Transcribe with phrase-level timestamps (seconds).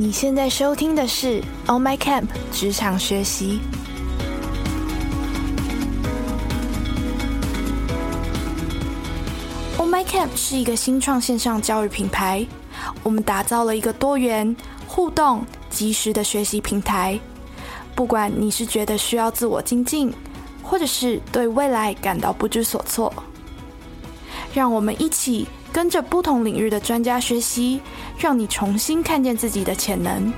[0.00, 3.60] 你现在收听的是《On My Camp》职场学习。
[9.76, 12.46] On My Camp 是一个新创线上教育品牌，
[13.02, 14.56] 我们打造了一个多元、
[14.86, 17.20] 互动、及时的学习平台。
[17.94, 20.10] 不管你是觉得需要自我精进，
[20.62, 23.12] 或者是对未来感到不知所措，
[24.54, 27.80] 让我们一起跟着不同领域的专家学习，
[28.18, 30.32] 让你重新看见自己的潜能。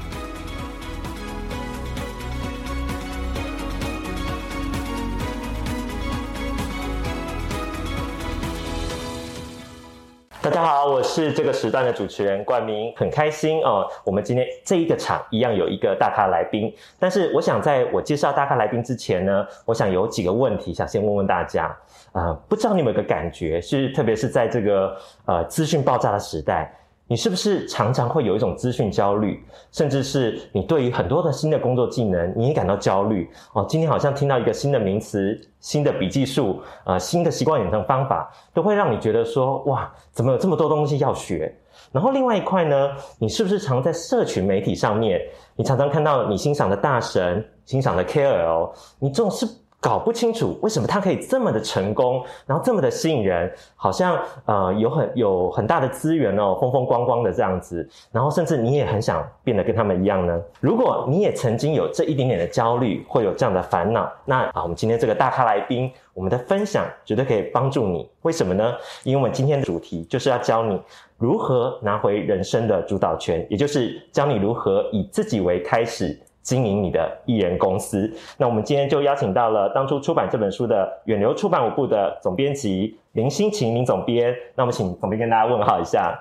[10.52, 13.88] 大家好，我是这个时段的主持人冠名，很开心哦。
[14.04, 21.74] 我们今天这一个场一样有一个大咖来宾，但是我想在我介绍大咖来宾之前呢，我想有几个问题想先问问大家。
[22.12, 24.94] 啊，不知道你有没有个感觉，是特别是在这个
[25.24, 26.70] 呃资讯爆炸的时代。
[27.12, 33.66] 你是不是常常会有一种资讯焦虑，甚至是你对于很多的新的工作技能，你也感到焦虑哦？
[33.68, 41.54] 今天好像听到一个新的名词、新的笔记术、啊新的习惯养成方法，都会让你觉得说哇，怎么有这么多东西要学？
[41.92, 45.20] 然后另外一块呢，你是不是常在社群媒体上面，
[45.54, 49.46] 你常常看到你欣赏的大神、欣赏的 K L，你总是。
[49.82, 60.40] 搞不清楚为什么他可以这么的成功，然后这么的吸引人，好像呃有很有很大的资源哦，风风光光的这样子，然后甚至你也很想变得跟他们一样呢。
[60.60, 68.08] 如果你也曾经有这一点点的焦虑，会有这样的烦恼，那啊，我们今天这个大咖来宾，我们的分享绝对可以帮助你。
[68.22, 68.72] 为什么呢？
[69.02, 70.80] 因为我们今天的主题就是要教你
[71.18, 76.16] 如何拿回人生的主导权，也就是教你如何以自己为开始。
[76.42, 78.12] 经营你的艺人公司。
[78.36, 84.34] 那我们今天就邀请到了当初出版这本书的远流出版五部的总编辑林心晴林总编。
[84.56, 86.18] 那我们请总编跟大家问好一下。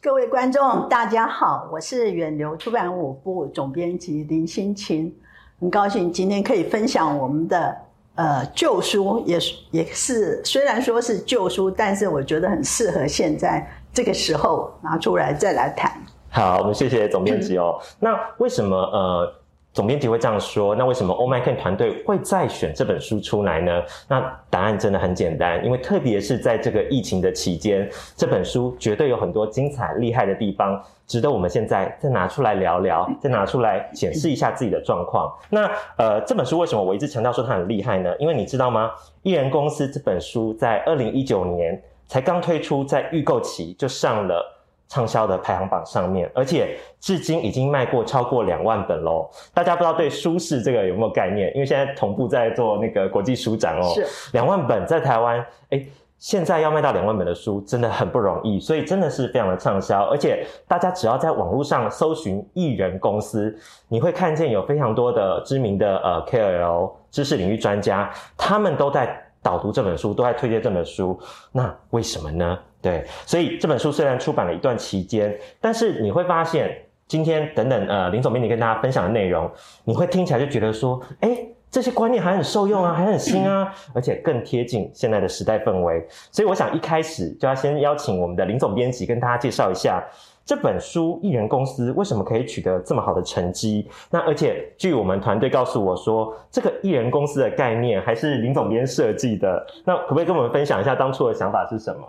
[0.00, 5.12] 各位观众，大家好，我是远流出版五部总编辑林心晴，
[5.58, 7.76] 很高兴今天可以分享我们的
[8.14, 9.38] 呃旧书，也
[9.70, 15.90] 也是虽然说是旧书，但是我觉得很适合现在这个时候拿出来再来谈。
[16.28, 17.80] 好，我们谢谢总编辑哦。
[17.98, 19.34] 那为什么呃？
[19.74, 23.82] 总编辑会这样说，那为什么 Oh My Can 团队会再选这本书出来呢？
[24.08, 35.28] 那答案真的很简单，因为特别是在这个疫情的期间，这本书绝对有很多精彩厉害的地方，值得我们现在再拿出来聊聊，再拿出来显示一下自己的状况。
[35.50, 35.68] 那
[35.98, 38.14] 呃，这本书为什么我一直强调说它很厉害呢？
[38.20, 38.92] 因为你知道吗？
[39.24, 44.53] 艺人公司这本书在二零一九年才刚推出，在预购期就上了。
[44.94, 49.28] 畅销的排行榜上面，而且至今已经卖过超过两万本喽。
[49.52, 51.52] 大家不知道对书市这个有没有概念？
[51.52, 53.92] 因为现在同步在做那个国际书展哦。
[53.92, 55.84] 是两万本在台湾，哎，
[56.16, 60.04] 现在要卖到两万本的书真的很不容易，所以真的是非常的畅销。
[60.04, 63.52] 而且大家只要在网络上搜寻艺人公司，
[63.88, 71.18] 你会看见有非常多的知名的呃 KOL 知识领域专家，他们都在导读这本书，都在推荐这本书。
[71.50, 72.56] 那为什么呢？
[72.84, 76.70] 对，所以这本书虽然出版了一段期间，但是你会发现，
[77.08, 79.50] 今天等等，呃，林总编辑跟大家分享的内容，
[79.84, 81.34] 你会听起来就觉得说，哎，
[81.70, 86.06] 这些观念还很受用啊，还很新啊，而且更贴近现在的时代氛围。
[86.30, 90.04] 所以我想一开始就要先邀请我们的林总编辑跟大家介绍一下
[90.44, 93.88] 这本书艺人公司为什么可以取得这么好的成绩。
[94.10, 99.66] 那而且据我们团队告诉我说，这个艺人公司的概念还是林总编设计的。
[99.86, 102.06] 那可不可以跟我们分享一下当初的想法是什么？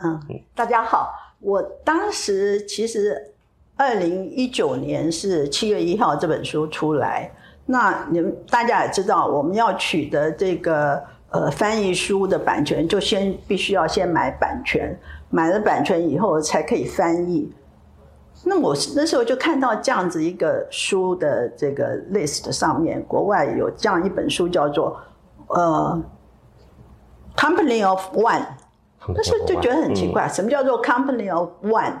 [0.00, 0.20] 嗯，
[0.54, 3.34] 大家好，我当时其实
[3.76, 7.28] 二零一九年是七月一号这本书出来，
[7.66, 14.96] 那你们大家也知道，我们要取得这个呃翻译书的版权，就先必须要先买版权，
[15.30, 17.52] 买了版权以后才可以翻译。
[18.44, 24.96] 那我那时候就看到这样子一个书的这个 list 上面，国外有这样一本书叫做
[25.48, 26.00] 呃
[27.36, 28.46] Company of One。
[29.14, 31.94] 但是就觉得很奇怪，什么叫做 company of one？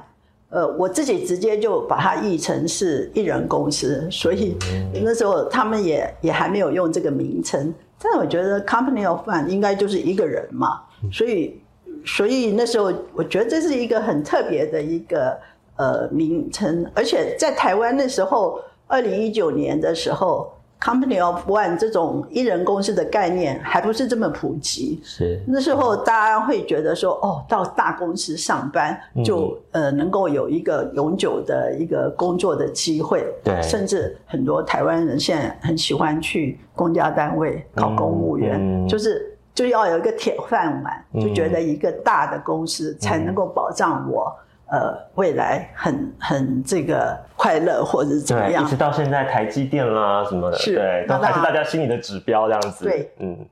[0.50, 4.56] 呃，我自己直接就把它译成是一人公司，所以
[5.04, 7.72] 那时候他们也也还没有用这个名称。
[8.00, 10.80] 但我觉得 company of one 应该就是一个人嘛，
[11.12, 11.60] 所以
[12.04, 15.38] 所以那时候我觉得这是一个很特别的一个
[15.76, 20.52] 呃名称，而且在台湾那时候，二零一九年的时候。
[20.80, 25.40] Company of One 这种一人公司的概念还不是这么普及，是。
[25.46, 44.32] 那时候大家会觉得说，哦，到大公司上班就呃能够有一个永久的一个工作的机会，对，甚至很多台湾人现在很喜欢去公家单位考公务员，就是就要有一个铁饭碗，就觉得一个大的公司才能够保障我
[44.70, 48.76] 呃未来很很这个快乐或者是怎么对，样一直。
[48.76, 52.84] 到现在台积电啦什么的，是对，都还是大家心里的指标这样子。
[52.84, 53.46] 对，嗯，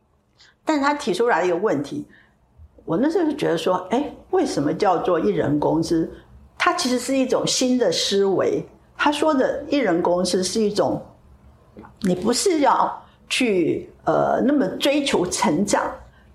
[0.64, 2.06] 但他提出来一个问题，
[2.84, 6.10] 我那时候就觉得说，哎，为什么叫做一人公司？
[6.58, 8.66] 它其实是一种新的思维。
[8.96, 11.00] 他说的一人公司是一种，
[12.00, 15.82] 你不是要去呃那么追求成长。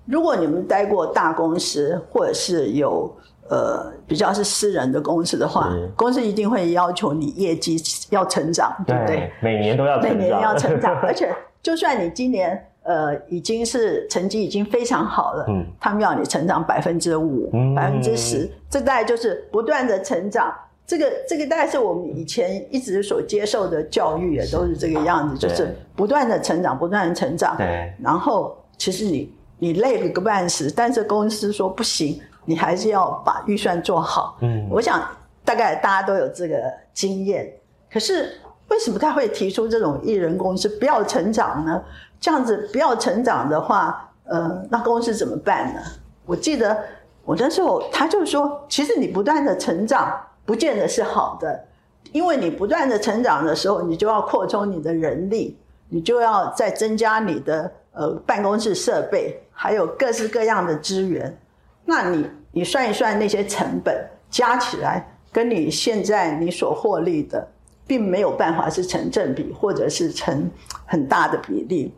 [0.06, 3.12] 如果你们待过大公司，或者是有
[3.52, 7.78] 呃比较是私人的公司的话，公司一定会要求你业绩
[8.10, 9.30] 要成长，对不对？
[9.42, 11.30] 每年都要成长，每年要成长， 而且
[11.62, 20.54] 就算你今年呃已经是成绩已经非常好了，嗯他们要你成长百分之五嗯、百分之十，这大概就是不断的成长。
[20.88, 27.56] 这个这个大概是我们以前一直所接受的教育也都是这个样子，就是不断的成长，不断的成长。
[27.58, 34.38] 对，然后其实你你累了个半死，但是公司说不行，你还是要把预算做好。
[34.42, 35.02] 嗯，我想
[35.44, 36.62] 大概大家都有这个
[36.94, 37.52] 经验，
[37.92, 38.40] 可是
[38.70, 41.82] 为什么他会提出这种艺人公司不要成长呢？
[42.20, 45.82] 这样子不要成长的话，呃，那公司怎么办呢？
[46.26, 46.78] 我记得
[47.26, 51.66] 我那时候他就说，其实你不断的成长，不见得是好的，
[52.12, 55.58] 因为你不断的成长的时候，你就要扩充你的人力，
[55.90, 61.38] 你就要再增加你的呃办公室设备，还有各式各样的资源。
[61.86, 67.48] 那你你算一算那些成本加起来，跟你现在你所获利的，
[67.88, 70.50] 并没有办法是成正比，或者是成
[70.86, 71.94] 很大的比例。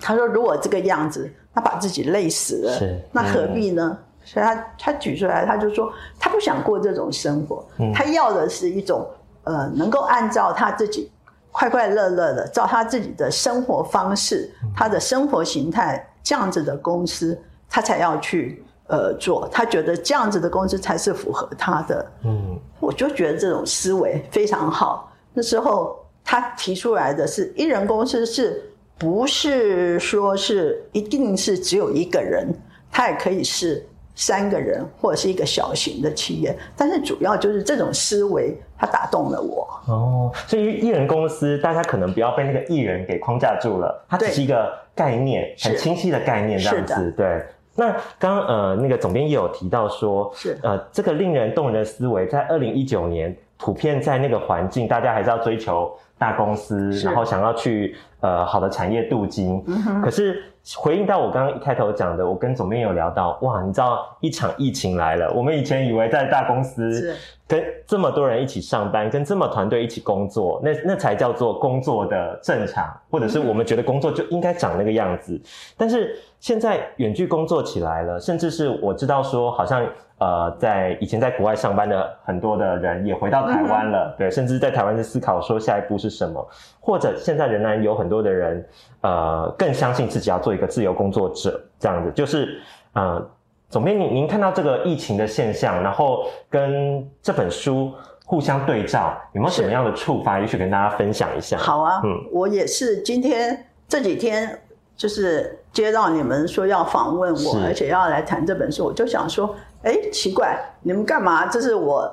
[0.00, 3.98] 他说，如果这个样子，他把自己累死了是，那何必呢？
[4.22, 7.64] 所以他他举出来，他就说他不想过这种生活，
[7.94, 9.08] 他要的是一种
[9.44, 11.10] 呃，能够按照他自己
[11.52, 17.40] 快快乐乐的，照他自己的生活方式、他的生活形态这样子的公司，
[17.70, 19.48] 他才要去呃做。
[19.52, 22.06] 他觉得这样子的公司才是符合他的。
[22.24, 25.12] 嗯，我就觉得这种思维非常好。
[25.32, 28.62] 那时候他提出来的是，一人公司是
[28.98, 32.52] 不是说是一定是只有一个人，
[32.90, 39.68] 他也可以是三个人或者是一个小型的企业，但是主要就是这种思维，他打动了我。
[39.86, 47.12] 哦，所以艺人公司，大家可能不要被那个艺人给框架住了，它只是一个概念，很清晰的概念这样子。
[47.14, 47.44] 对。
[47.76, 50.58] 那刚刚呃那个总编也有提到说，是。
[50.62, 59.62] 呃这个令人动人的思维，在二零一九年普遍在那个环境，大家还是要追求大公司，然后想要去呃好的产业镀金。
[59.66, 60.42] 嗯可是
[60.76, 67.14] 回应到我刚刚一开头讲的，我跟总编有聊到，哇，你知道一场疫情来了，我们以前以为在大公司
[67.46, 75.40] 跟这么多人一起上班，跟这么团队一起工作，那那才叫做工作的正常，或者是我们觉得工作就应该长那个样子。
[75.76, 79.86] 但是现在远距工作起来了，甚至是我知道说，好像
[80.18, 86.48] 呃，在以前在国外上班的很多的人也回到台湾了，对，甚至在台湾在思考说下一步是什么，
[86.80, 88.66] 或者现在仍然有很多的人
[89.02, 92.60] 呃更相信自己要做一个自由工作者，这样子就是
[92.92, 93.26] 呃。
[93.68, 97.92] 总编，您您看到这个疫情的现象，然后跟这本书
[98.24, 100.38] 互相对照，有没有什么样的触发？
[100.38, 101.58] 也许跟大家分享一下。
[101.58, 104.56] 好啊，嗯我也是今天这几天
[104.96, 111.46] 就是接到你们说要访问我，而且要来谈这本书，我就想说，哎，奇怪，你们干嘛？
[111.46, 112.10] 这是我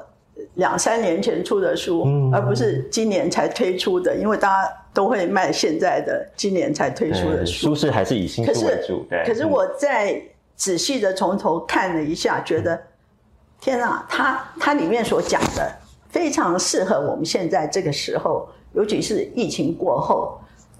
[0.56, 7.76] 两三年前出的书，嗯而不是今年才推出的，因为大家都会卖现在的，今年才推出的对书书。
[7.76, 9.06] 是还是以新可是书为主？
[9.26, 10.22] 可是我在
[10.56, 12.78] 仔细的从头看了一下，觉得
[13.62, 15.72] 天啊，它它里面所讲的
[16.10, 20.38] 非常适合我们现在这个时候，尤其是疫情过后，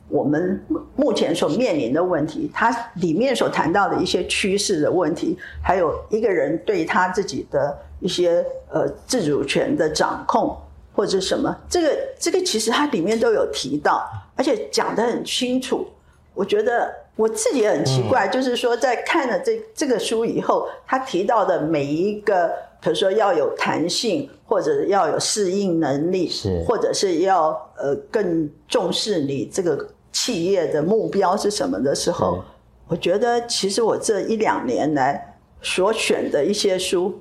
[0.10, 0.64] 我们
[0.96, 10.56] 目前所面临的问题，它里面所谈到的一些趋势的问题，还有一个人对他自己的一些呃自主权的掌控。
[10.96, 15.88] 或者什么，这个这个其实它里面都有提到，而且讲得很清楚。
[16.36, 22.52] 我觉得我自己也很奇怪，就是说在看了这这个书以后，他提到的每一个，
[22.84, 26.64] 比如说要有弹性，或者要有适应能力，是。
[26.68, 32.44] 或者是要呃更重视你这个企业的目标是什么的时候，
[32.88, 37.18] 我觉得其实我这一两年来所选的一些书，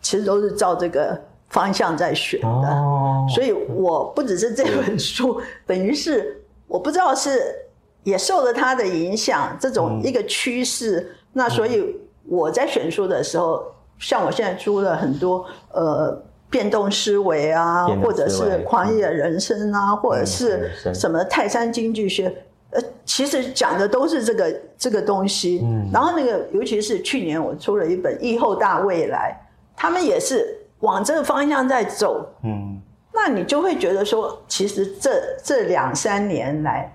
[0.00, 2.48] 其实都是照这个方向在选的。
[2.48, 7.54] 哦，所以我不只是这本书， 等于是我不知道是
[8.02, 11.14] 也受了它的影响，这种一个趋势。
[11.34, 13.62] 那所以我在选书的时候，
[14.02, 22.30] 像我现在出了很多呃变动思维啊，或者是狂野人生啊，或者嗯是什么泰山经济学。
[22.72, 25.60] 呃，其实讲的都是这个这个东西。
[25.62, 29.38] 嗯然后那个，尤其是去年我出了一本《疫后大未来》，
[29.80, 32.80] 他们也是往这个方向在走，嗯，
[33.12, 35.10] 那你就会觉得说，其实这
[35.42, 36.90] 这两三年来，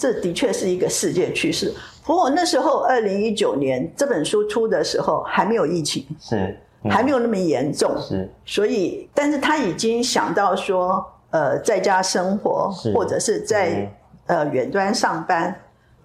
[0.00, 1.70] 这的确是一个世界趋势。
[2.02, 6.36] 不过那时候二零一九年这本书出的时候还没有疫情，是，
[6.82, 13.92] 嗯还没有那么严重，是，所以，但是他已经想到说，呃，在家生活或者是在、
[14.26, 15.54] 呃远端上班，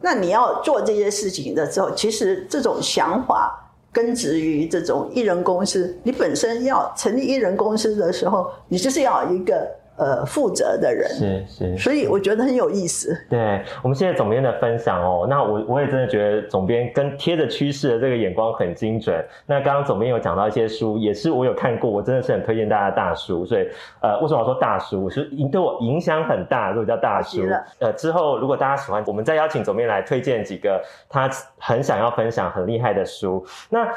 [0.01, 5.97] 那你要做这些事情的时候，其实这种想法根植于这种艺人公司。
[6.03, 9.65] 你本身要成立艺人公司的时候，你就是要有一个
[9.97, 13.17] 呃负责的人，是是，所以我觉得很有意思。
[13.29, 15.25] 对我们谢谢总编的分享哦。
[15.29, 19.23] 那我我也真的觉得总编跟贴着趋势的这个眼光很精准。
[19.45, 23.45] 那刚刚总编有讲到一些书，也是我有看过，我真的是很推荐大家大书。
[23.45, 23.67] 所以
[24.01, 25.09] 呃，为什么我说大书？
[25.09, 27.65] 是影对我影响很大，所以叫大书是的。
[27.79, 33.45] 呃，之后如果大家喜欢，我们再邀请总编来推荐几个他很想要分享很厉害的书。
[33.69, 33.87] 那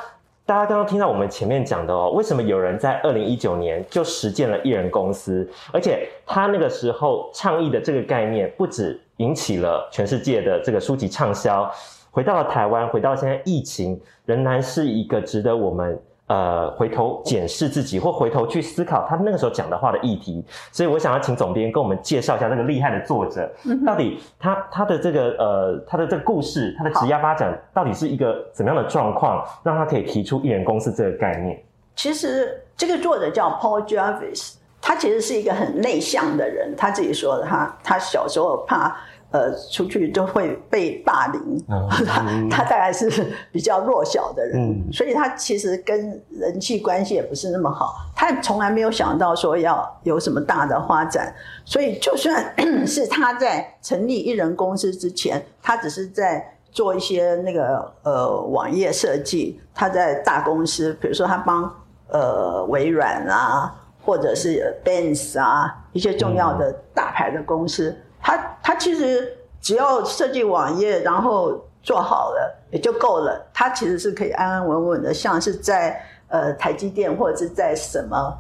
[0.48, 11.70] 大家刚刚听到我们前面讲的哦，为什么有人在二零一九年就实践了艺人公司，而且他那个时候倡议的这个概念，不止引起了全世界的这个书籍畅销，
[12.10, 16.00] 回到了台湾，回到现在疫情，仍然是一个值得我们。
[16.28, 23.50] 呃，回头检视自己，或回头去思考他那个时候讲的话的议题，所以我想要请总编跟我们介绍一下这个厉害的作者，
[23.86, 31.58] 到底他他的这个呃他的这个故事，他的职业发展到底是一个怎么样的状况，让他可以提出艺人公司这个概念？
[31.96, 38.94] 其实这个作者叫 Paul Jarvis，他其实是一个很内向的人，他自己说的，他他小时候怕
[39.30, 43.10] 呃出去就会被霸凌， 嗯他他大概是
[43.52, 44.92] 比较弱小的人，嗯。
[44.92, 52.54] 所以他其实跟人际关系也不是那么好，他从来没有想到说要有什么大的发展，所以就算
[52.86, 61.70] 是他在成立艺人公司之前，他只是在做一些那个呃网页设计，他在大公司，比如说他帮
[62.08, 67.96] 呃微软啊，或者是 Benz 啊一些重要的大牌的公司，
[68.28, 78.38] 他他其实只要设计网页，然后做好了也就够了，他其实是可以安安稳稳的，像是在呃台积电或者是在什么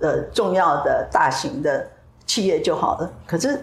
[0.00, 1.84] 呃重要的大型的
[2.24, 3.10] 企业就好了。
[3.26, 3.58] 可是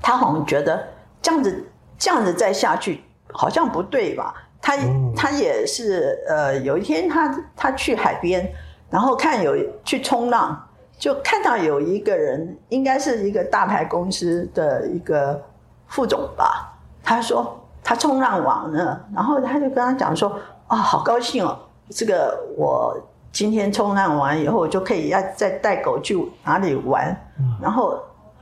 [0.00, 0.80] 他好像觉得
[1.20, 1.66] 这样子
[1.98, 4.32] 这样子再下去好像不对吧？
[4.62, 4.76] 他
[5.16, 8.48] 他也是呃，有一天他他去海边，
[8.90, 10.63] 然后看有去冲浪，
[10.98, 15.40] 就看到有一个人，应该是一个大牌公司的一个
[15.88, 16.72] 副总吧。
[17.02, 21.58] 他说他冲浪完了，然后他就跟他讲说啊，好高兴哦，
[21.90, 22.96] 这个我
[23.30, 27.14] 今天冲浪完以后，我就可以要再带狗去哪里玩，
[27.60, 27.98] 然后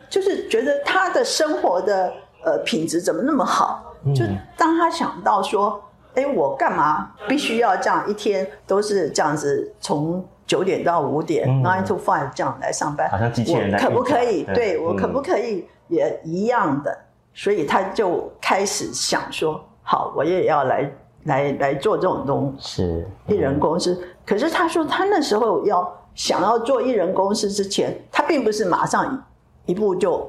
[0.09, 2.12] 就是觉得他的生活的
[2.44, 3.92] 呃品质怎么那么好？
[4.14, 4.25] 就
[4.56, 5.82] 当他想到说，
[6.14, 14.44] 哎，我干嘛必须要这样一天都是这样子从九点到五点嗯 nine to five 这样来上班，好像机器人在我可不可以？
[14.44, 16.96] 对对我可嗯不可以也一样的？
[17.34, 20.92] 所以他就开始想说，好，我也要来
[21.25, 22.82] 来来做这种东西。
[22.82, 24.06] 是艺人公司。
[24.26, 29.25] 可是他说他那时候要想要做艺人公司之前，他并不是马上
[29.64, 30.28] 一步就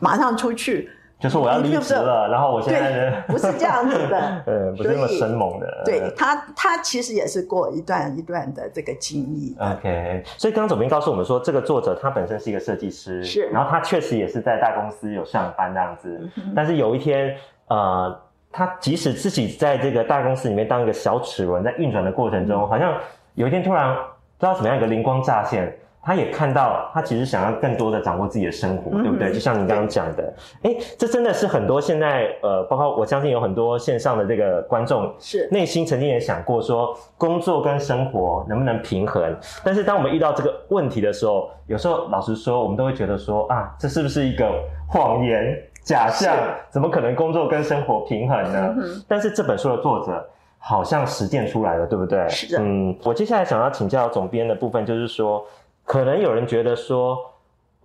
[0.00, 0.90] 马上出去，
[1.22, 4.18] 就是我要离职了，然后我现在呢， 不是这样子的。
[4.44, 9.56] 呃，不是那么生猛的，对他，他其实也是过一段一段的这个经历。
[9.60, 13.46] OK，所以刚刚总编告诉我们说，这个作者他本身是一个设计师，是。
[13.50, 17.36] 然后他确实也是在大公司有上班这样子，嗯但是有一天，
[17.68, 22.48] 呃，他即使自己在这个大公司里面当一个小齿轮，在运转的过程嗯。
[22.48, 22.92] 中，好像
[23.34, 24.00] 有一天突然不
[24.40, 25.78] 知道怎么样一个灵光乍现。
[26.02, 29.32] 他也看到，他其实想要更多的掌握自己的生活，嗯对不对？
[29.32, 39.22] 就像你刚刚讲的，哎，这真的是很多现在呃，包括我相信有很多线上的这个观众是内心曾经也想过说，工作跟生活能不能平衡？
[39.62, 44.50] 但是当我们遇到这个问题的时候，有时候老实说，我们都会觉得说啊，这是不是一个
[44.88, 46.36] 谎言、假象？
[46.68, 48.74] 怎么可能工作跟生活平衡呢？
[48.76, 50.28] 嗯但是这本书的作者
[50.58, 52.28] 好像实践出来了，对不对？
[52.28, 55.44] 是的嗯，我接下来想要请教总编的部分就是说，
[55.84, 57.18] 可能有人觉得说。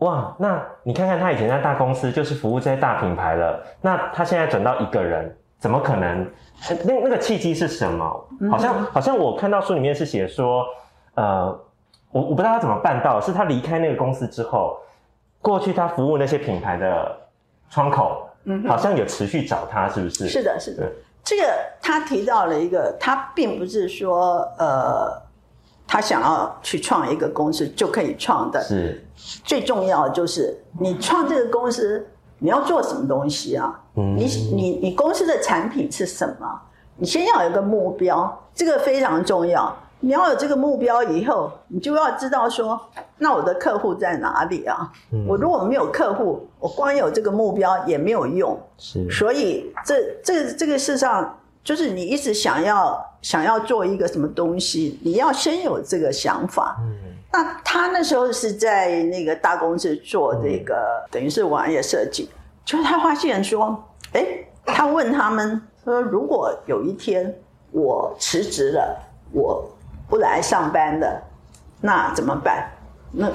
[0.01, 6.23] 哇，那你看看他以前在大公司就是服务这些大品牌了，那他现在转到一个人，怎么可能？
[6.69, 8.27] 呃那那个契机是什么？
[8.51, 10.63] 好像好像我看到书里面是写说，
[11.15, 11.47] 呃，
[12.11, 14.77] 我我不知道他怎么办到，是他离开那个公司之后，
[15.41, 17.17] 过去他服务那些品牌的
[17.71, 20.27] 窗口，嗯好像有持续找他，是不是？
[20.27, 20.93] 是的，是的对。
[21.23, 21.43] 这个
[21.81, 25.19] 他提到了一个，他并不是说呃，
[25.87, 28.61] 他想要去创一个公司就可以创的。
[28.61, 29.03] 是，
[29.43, 32.05] 最重要的就是你创这个公司，
[32.39, 33.79] 你要做什么东西啊？
[33.95, 36.61] 嗯你你你公司的产品是什么？
[36.97, 39.75] 你先要有一个目标，这个非常重要。
[39.99, 42.79] 你要有这个目标以后，你就要知道说，
[43.17, 44.91] 那我的客户在哪里啊？
[45.27, 48.55] 我如果没有客户，我光有这个目标也没有用。
[48.77, 56.77] 是，所以这这这个事上，就是你一直想要想要做一个什么东西，你要先有这个想法。
[56.79, 56.95] 嗯，
[57.33, 62.29] 那他那时候是在那个大公司做这个，等于是网页设计，
[62.63, 63.83] 就是他发现说，
[64.13, 64.25] 哎，
[64.65, 67.37] 他问他们说，如果有一天
[67.71, 68.97] 我辞职了，
[69.33, 69.69] 我
[70.07, 71.21] 不来上班了，
[71.81, 72.71] 那怎么办？
[73.11, 73.29] 那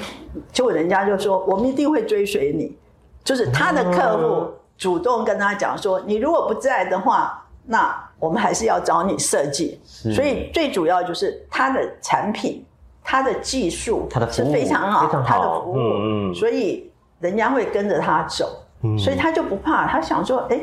[0.51, 2.75] 结果人家就说，我们一定会追随你。
[3.23, 9.81] 就是他的客户主动跟他讲说，你如果不在的话，那我们还是要找你设计。
[9.85, 12.65] 所以最主要就是他的产品、
[13.03, 16.89] 他的技术是非常好，他的服务嗯，所以
[17.19, 18.47] 人家会跟着他走。
[18.85, 20.61] 嗯所以他就不怕，他想说，哎，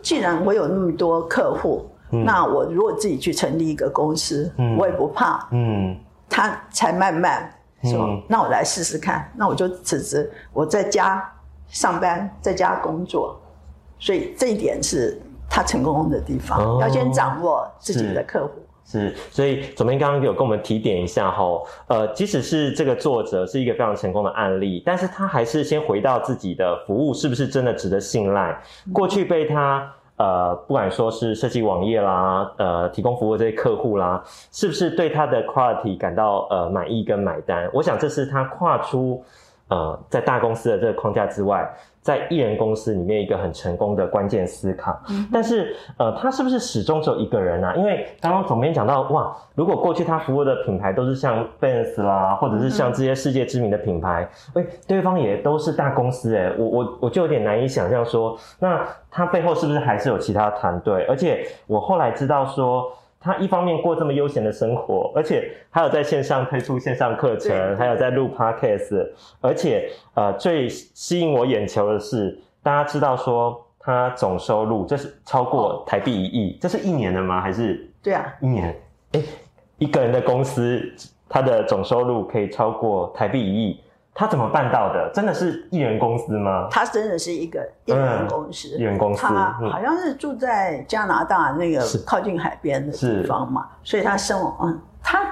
[0.00, 1.86] 既然我有那么多客户。
[2.10, 5.48] 那我如果自己去成立一个公司，我也不怕。
[5.50, 5.96] 嗯，
[6.28, 7.50] 他才慢慢
[7.84, 9.32] 说，那我来试试看。
[9.34, 11.26] 那我就辞职，我在家
[11.68, 13.40] 上班，在家工作。
[13.98, 15.18] 所以这一点是
[15.52, 18.52] 他成功的地方，要先掌握自己的客户。
[18.84, 21.44] 是，所以总编刚刚有跟我们提点一下哈，
[21.86, 28.58] 呃，即使是这个作者是一个非常成功的案例，但是他还是先回到自己的服务是不是真的值得信赖？
[28.94, 29.86] 过去被他。
[30.18, 37.68] 呃，不管说是设计网页啦，呃，提供服务这些客户啦，是不是对他的 quality 感到呃满意跟买单？
[37.72, 39.24] 我想这是他跨出
[39.68, 41.68] 呃在大公司的这个框架之外。
[42.02, 45.00] 在艺人公司里面，一个很成功的关键思考。
[45.32, 47.72] 但是，呃，他是不是始终只有一个人啊？
[47.76, 61.06] 因为刚刚总编讲到，哇，如果过去他服务的品牌都是像 Benz 啦，或者是像这些世界知名的品牌，哎，对方也都是大公司，哎，我我我就有点难以想象说，那他背后是不是还是有其他团队？
[61.08, 62.92] 而且我后来知道说。
[63.22, 69.08] 他一方面过这么悠闲的生活，而且还有在线上推出线上课程，还有在录 podcast，
[69.40, 77.40] 而且呃最吸引我眼球的是，大家知道说他总收入这是超过台币一亿，这是一年的吗？
[77.40, 78.76] 还是对啊，一年？
[79.12, 79.22] 哎，
[79.78, 80.82] 一个人的公司，
[81.28, 83.80] 他的总收入可以超过台币一亿。
[84.14, 85.10] 他怎么办到的？
[85.14, 86.68] 真的是艺人公司吗？
[86.70, 89.22] 他真的是一个艺人公司，艺人公司。
[89.22, 95.24] 他好像是住在加拿大那个靠近海边的地方嘛，所以他生活嗯，他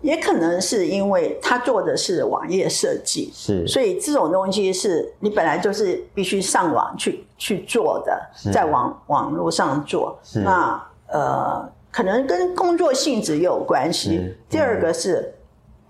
[0.00, 10.16] 也可能是因为他做的是网页设计，是，所以这种东西是你本来就是必须上网去去做的，在网网络上做。
[10.44, 14.36] 那呃，可能跟工作性质也有关系。
[14.48, 15.34] 第二个是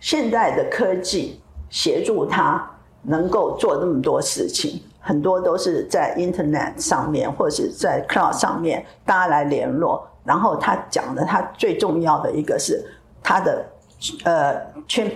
[0.00, 1.39] 现代的科技。
[1.70, 2.70] 协助他
[3.02, 10.06] 能够做那么多事情，很多都是在 Internet 上面或者是在 Cloud 上面，大家来联络。
[10.22, 12.85] 然后他讲的，他最重要的一个是
[13.22, 13.64] 他的
[14.24, 14.54] 呃，
[14.87, 15.11] 全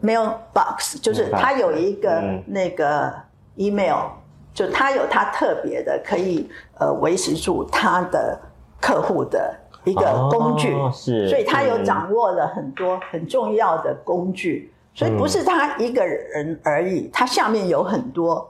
[0.00, 3.12] Mailbox，就是他有一个那个
[3.56, 4.10] Email，
[4.54, 6.48] 就他有他特别的可以
[6.78, 8.38] 呃维持住他的
[8.80, 9.52] 客户的
[9.84, 14.72] 一个工具，是，所以他有掌握了很多很重要的工具。
[14.98, 18.44] 所以不是他一个人而已，他下面有很多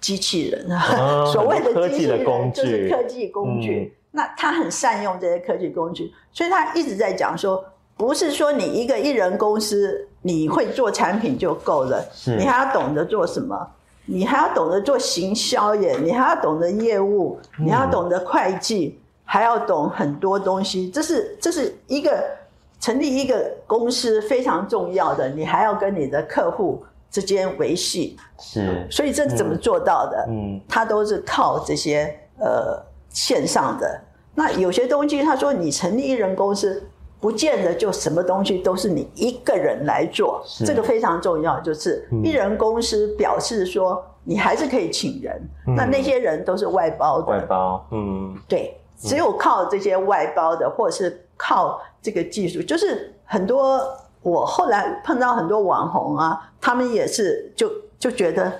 [0.00, 3.92] 机器人啊， 所谓的机器人就是科技工具。
[4.12, 7.64] 那他很善用这些科技工具，所以他一直在讲说，
[7.96, 13.68] 不是说你一个艺人公司你会做产品就够了，你还要懂得做什么？
[14.06, 20.88] 你还要懂得做行销耶，你还要懂得业务，你还要懂得会计，还要懂很多东西。
[20.88, 22.40] 这是这是一个。
[22.82, 30.26] 成立一个公司非常重要的，你还要跟你的客户之间维系，是，所以这怎么做到的？
[30.28, 34.00] 嗯，他都是靠这些呃线上的。
[34.34, 36.82] 那有些东西，他说你成立一人公司，
[37.20, 41.60] 不见得就什么东西都是你一个人来做，这个非常重要。
[41.60, 45.40] 就是一人公司表示说，你还是可以请人，
[45.76, 51.24] 那那些人都是外包的，外包，嗯，对，只有靠这些外包的，或者是。
[51.44, 53.82] 靠这个技术，就是很多
[54.22, 58.52] 我后来碰到很多网红啊，他们也是就就觉得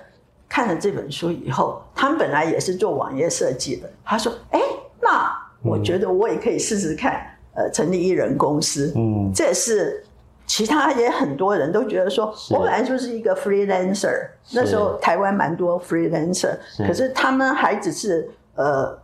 [0.48, 3.88] 看了这本书以后，他们本来也是做网页设计的。
[4.04, 4.60] 他说：“哎，
[5.00, 10.04] 那我觉得我也可以试试看，呃，成立一人公司。”嗯，这也是
[10.44, 18.98] 其他也很多人都觉得说，我本来就是一个 freelancer，那时候台湾蛮多 freelancer，可是他们还只是呃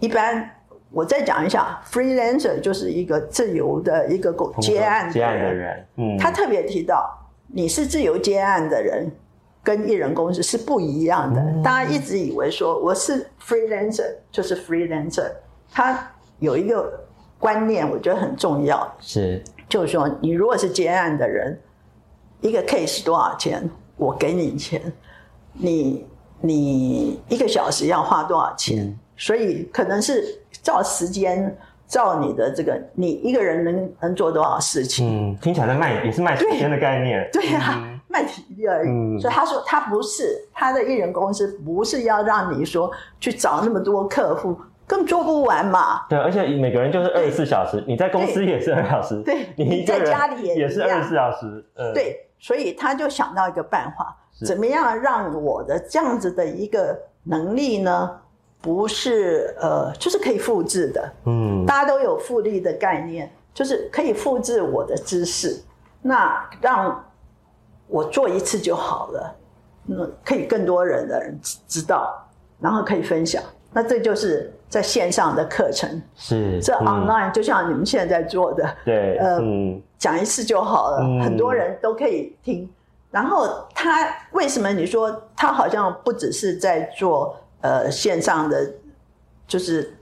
[0.00, 0.50] 一般。
[0.92, 5.86] 我再讲一下，freelancer 就是一个自由的一个工接案接案的人。
[5.96, 7.10] 嗯，他特别提到，
[7.46, 9.10] 你是自由接案的人，
[9.62, 11.42] 跟艺人公司是不一样的。
[11.62, 15.30] 大家一直以为说我是 freelancer 就是 freelancer，
[15.72, 17.06] 他有一个
[17.38, 18.96] 观念，我觉得很重要。
[19.00, 21.58] 是，就是说，你如果是接案的人，
[22.40, 24.80] 一个 case 多少钱，我给你钱，
[25.54, 26.06] 你
[26.40, 28.98] 你一个小时要花多少钱？
[29.16, 31.54] 所以可能是照时间，
[31.86, 35.32] 照你的这个，你一个人能能做多少事情？
[35.32, 37.28] 嗯，听起来在卖也是卖时间的概念。
[37.32, 39.18] 对呀，卖体力而已。
[39.20, 44.56] 所以他说他不是他的艺人公司，不是要让你说去找那么多客户。
[44.84, 46.04] 更做不完嘛？
[46.08, 58.10] 对，而且每个人就是二十四小时，你在公司也是二小时，对，你在家里也也是二十四小时，嗯，对，所以他就想到一个办法，怎么样让我的这样子的一个能力呢？
[58.62, 65.60] 不是呃，就是可以复制的，嗯，大家都有复利的概念，就是可以复制我的知识，
[66.00, 67.04] 那让
[67.88, 69.36] 我做一次就好了，
[69.84, 72.26] 那可以更多人的人知道，
[72.58, 74.50] 然后可以分享，那这就是。
[74.72, 76.00] 在线上的课程。
[76.16, 79.38] 是这 online 就像你们现在在做的，对，呃，
[79.98, 82.66] 讲一次就好了，很多人都可以听。
[83.10, 88.74] 然后他为什么你说他好像不只是在做呃线上的，
[89.46, 89.94] 就是。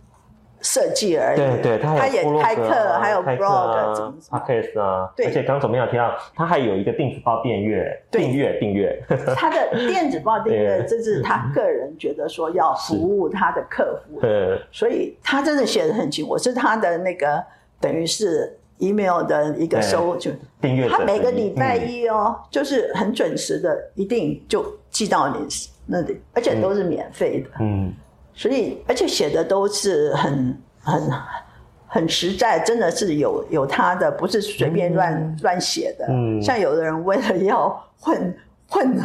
[0.63, 5.25] 设计而已，对对，他也开课，还有 blog、podcast 啊，对。
[5.25, 9.03] 而且刚刚总编有提到，他还有一个电子报订阅，订阅订阅。
[9.35, 14.21] 他的电子报订阅， 这是他个人觉得说要服务他的客户，
[14.71, 16.29] 所以他真的写的很清。
[16.29, 17.43] 我是他的那个
[17.81, 25.39] 等于是 email 的一个收就订阅，他每个礼拜一哦，就是很准时的，一定就寄到你
[25.87, 27.93] 那里，而且都是免费的，嗯。
[28.33, 31.13] 所以，而且写的都是很很
[31.87, 36.07] 很实在，真的是有有他的，不是随便乱乱写的。
[36.09, 38.35] 嗯，像有的人为了要混
[38.69, 38.97] 混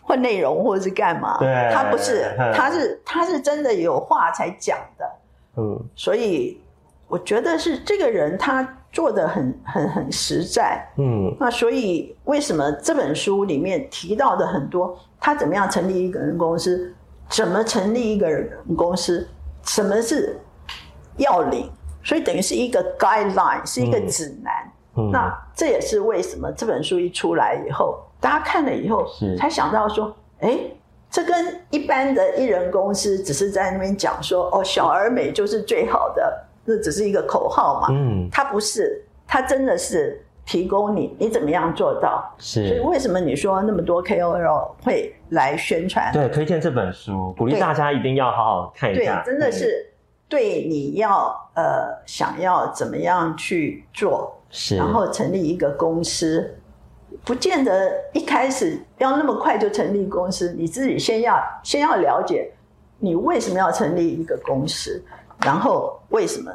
[0.00, 1.36] 混内容或者是干嘛，
[1.72, 5.10] 他不是，他是他是真的有话才讲的。
[5.56, 6.60] 嗯，所以
[7.08, 10.82] 我觉得是这个人他做的很很很实在。
[10.96, 16.92] 嗯，那所以为什么这本书里面提到的很多，他怎么样成立一个人公司？
[17.30, 19.26] 怎么成立一个人公司？
[19.64, 20.36] 什么是
[21.16, 21.70] 要领？
[22.02, 24.52] 所以等于是一个 guideline，是一个指南。
[25.12, 29.06] 那这也是为什么这本书一出来以后，大家看了以后
[29.38, 30.58] 才想到说：哎，
[31.08, 37.88] 这跟一般的艺人公司只是在那边讲说，哦，小而美就是最好的，那只是一个口号嘛。
[37.92, 40.21] 嗯，它不是，它真的是。
[40.44, 42.34] 提供你，你怎么样做到？
[42.36, 46.12] 是，所以为什么你说那么多 KOL 会来宣传？
[46.12, 49.22] 对，推荐这本书，鼓励大家一定要好好看一下。
[49.24, 49.92] 对，真的是
[50.28, 56.58] 对你要呃想要怎么样去做，是，然后成立一个公司，
[57.24, 62.52] 不见得一开始要那么快就成立公司，你自己先要先要了解
[62.98, 65.02] 你为什么要成立一个公司，
[65.44, 66.50] 然后为什么。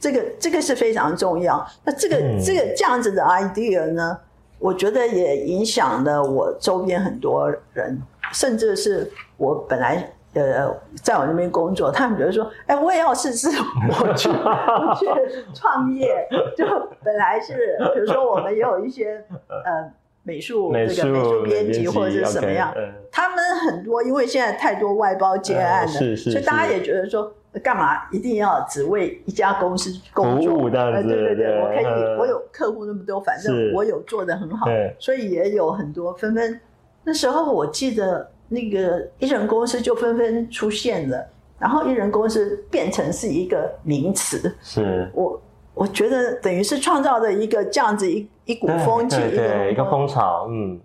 [0.00, 1.64] 这个这个是非常重要。
[1.84, 4.18] 那这个这个这样子的 idea 呢，
[4.58, 15.06] 我觉得也影响了我周边很多人，甚至是我本来呃在我那边工作，他们觉得说，哎，我也要试试，我去 我去
[15.52, 16.26] 创业。
[16.56, 16.64] 就
[17.04, 19.92] 本来是比如说我们也有一些呃
[20.30, 22.72] 美术这个美术编辑或者是什么样，
[23.10, 27.32] 他们很多因为现在太多外包接案了，所以大家也觉得说。
[27.64, 30.70] 干嘛一定要只为一家公司工作？
[30.70, 31.84] 对对对，我可以，
[32.16, 34.68] 我有客户那么多，反正我有做的很好，
[35.00, 36.60] 所以也有很多纷纷。
[37.02, 41.26] 那时候我记得那个艺人公司就纷纷出现了，
[41.58, 44.54] 然后艺人公司变成是一个名词。
[44.62, 45.42] 是我
[45.80, 50.78] 我觉得等于是创造了一个这样子一一股风气，一个一个风潮，嗯。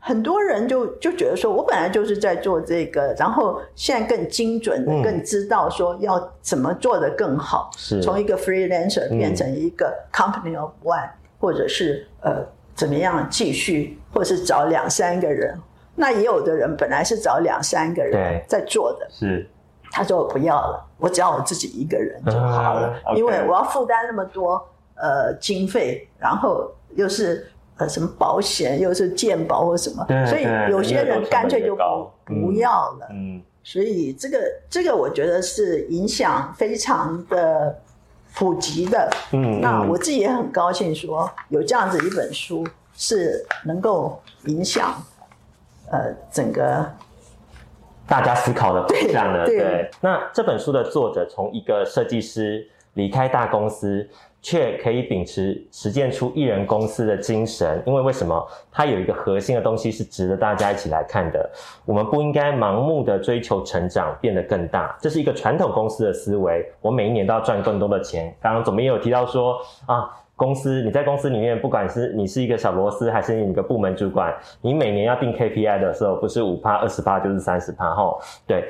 [0.00, 8.02] 很多人就就觉得说，我本来就是在做这个，然后现在更精准的、更知道说要怎么做的更好，是。
[8.02, 12.44] 从一个 freelancer 变成一个 company of one，或者是呃
[12.74, 15.56] 怎么样继续，或者是找两三个人。
[15.94, 19.48] 那也有的人本来是找两三个人在做的，是
[19.94, 24.62] 他说我不要了，我只要我自己一个人就好了，因为我要负担那么多
[24.96, 27.48] 呃经费，然后又是。
[27.76, 31.82] 呃，什么保险又是健保或什么，所以有些人干脆就不
[32.24, 33.08] 不要了。
[33.10, 34.38] 嗯，所以这个
[34.70, 37.76] 这个我觉得是影响非常的
[38.32, 39.10] 普及的。
[39.32, 44.94] 嗯，那我自己也很高兴说有这样子一本书是能够影响
[45.90, 46.88] 呃整个
[48.06, 49.46] 大家思考的方向呢。
[49.46, 54.08] 对，那这本书的作者从一个设计师离开大公司。
[54.46, 58.46] 却可以秉持实践出艺人公司的精神，因为为什么？
[58.70, 61.50] 它有一个核心的东西是值得大家一起来看的。
[61.86, 66.70] 我们不应该盲目的追求成长，变得更大，这是一个传统公司的思维。
[66.82, 68.36] 我每一年都要赚更多的钱。
[68.38, 78.20] 刚刚总编有提到说啊，公司你在公司里面，不管是你是一个小螺丝，还是你一个部门主管，你每年要定 KPI 的时候，不是五趴、二十趴，就是三十趴吼。
[78.46, 78.68] 对，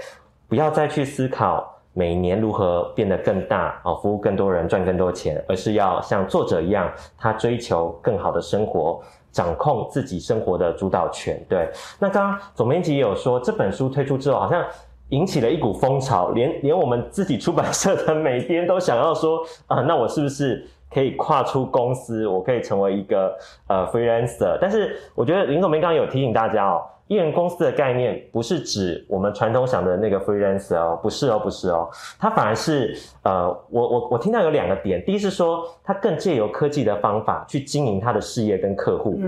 [0.48, 9.00] 不要再去思考每年如何变得更大哦，服务更多人，赚更多钱，而是要像作者一样，他追求更好的生活。
[9.34, 11.44] 掌控自己生活的主导权。
[11.48, 14.64] 对，那刚刚总编辑也有说，这本书推出之后，好像
[15.08, 24.56] 引起了一股风潮，连连我们自己出版社的每编都想要说啊，那我是不是可以跨出公司，我可以成为一个呃 freelancer？
[24.60, 26.82] 但是我觉得林总编刚刚有提醒大家哦。
[27.06, 31.86] 艺人公司的概念不是指我们传统想的那个 freelancer 哦，不是哦，不是哦，
[32.18, 39.20] 它反而是呃，我我我听到有两个点，第一是说它更借由科技的方法去经营它的事业跟客户。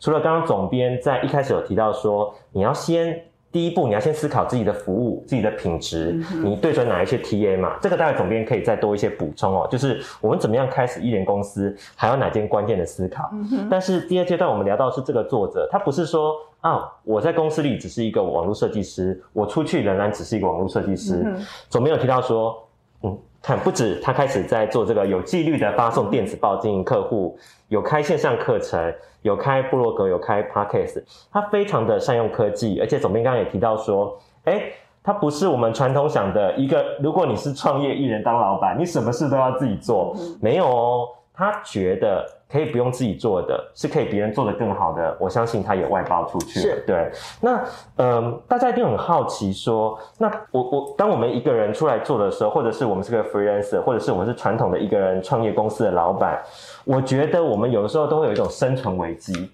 [0.00, 3.22] 除了刚刚总编在一开始有提到说，你要先。
[3.50, 6.12] 第一步，你要先思考自己的服务、自己的品质，
[6.44, 7.78] 你对准哪一些 TA 嘛？
[7.80, 9.66] 这个大概总编可以再多一些补充哦。
[9.70, 13.30] 就是我们怎么样开始一人公司，还有哪件关键的思考？
[13.70, 21.26] 但是第二阶段我们聊到是这个作者，他不是说啊，我在公司里只是一个网络设计师，我出去仍然只是一个网络设计师。
[21.70, 22.68] 总编有提到说，
[23.02, 23.18] 嗯。
[23.40, 34.64] 看，不止他开始在做这个有纪律的发送电子报经营客户，有开线上课程，有开部落格，有开 podcast，他非常的善用科技，而且总编刚刚也提到说，哎，
[35.02, 41.08] 他不是我们传统想的一个，如果你是创业艺人当老板，你什么事都要自己做，没有哦。
[41.32, 45.14] 他觉得可以不用自己做的，是可以别人做的更好的。
[45.20, 46.70] 我相信他也外包出去。
[46.70, 47.10] 了，对。
[47.42, 47.62] 那，
[47.96, 56.40] 嗯，大家一定很好奇说，那我我当我们一个人出来做的时候，或者是我们是个 freelancer，或者是我们是传统的一个人创业公司的老板，
[56.86, 59.50] 我觉得我们有的时候都会有一种生存危机，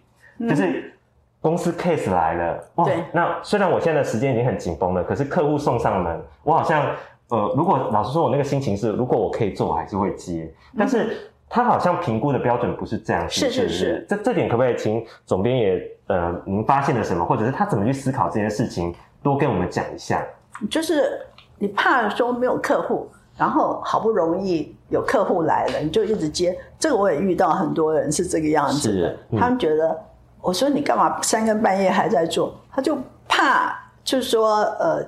[0.49, 0.95] 就是
[1.41, 6.87] 公司 case 来了，哇，那虽然我现在的时间已经很紧绷了，可是客户送上门，我好像，
[7.31, 11.33] 呃，如果老实说，我那个心情是，如果我可以做，我还是会接，但是。
[11.55, 20.27] 他好像评估的标准不是这样，是是是，这这点可不可以请总编也呃，您发现了什么，或者是他怎么去思考这件事情，多跟我们讲一下。
[20.69, 21.25] 就是
[21.57, 26.59] 你怕说没有客户，然后好不容易有客户来了，你就一直接。
[26.77, 29.97] 这个我也遇到很多人是这个样子的，他们觉得
[30.41, 35.07] 我说你干嘛三更半夜还在做，他就怕就是说呃。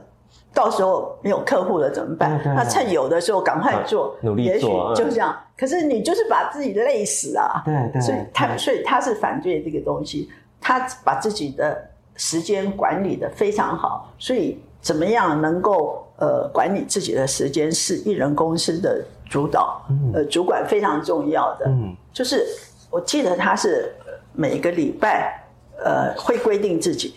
[0.57, 2.41] 到时候没有客户了怎么办？
[2.43, 5.37] 那趁有的时候赶快做，努力做，就这样。
[5.55, 7.63] 可是你就是把自己累死啊！
[7.63, 8.01] 对对。
[8.01, 11.79] 所以他所以他是反对这个东西，他把自己的
[12.15, 14.11] 时间管理的非常好。
[14.19, 21.67] 所以怎么样能够呃管理自己的时间，是艺人公司的主导，呃主管非常重要的。
[21.67, 22.47] 嗯，就是
[22.91, 23.95] 我记得他是
[24.33, 25.39] 每个礼拜
[25.85, 27.17] 呃会规定自己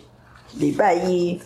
[0.55, 1.39] 礼拜一。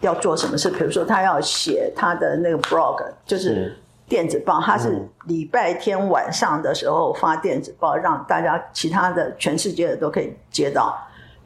[0.00, 0.70] 要做什么事？
[0.70, 3.76] 比如说，他要写他的那个 blog，就是
[4.08, 4.60] 电子报。
[4.60, 10.96] 他是礼拜天晚上的时候发电子报，让大家其他的全世界的都可以接到。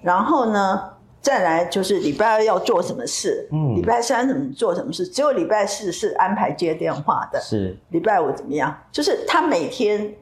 [0.00, 0.82] 然后呢，
[1.20, 3.48] 再来就是礼拜二要做什么事？
[3.50, 5.06] 嗯，礼拜三怎么做什么事？
[5.06, 7.40] 只有礼拜四是安排接电话的。
[7.40, 8.76] 是礼拜五怎么样？
[8.92, 10.14] 就是他每天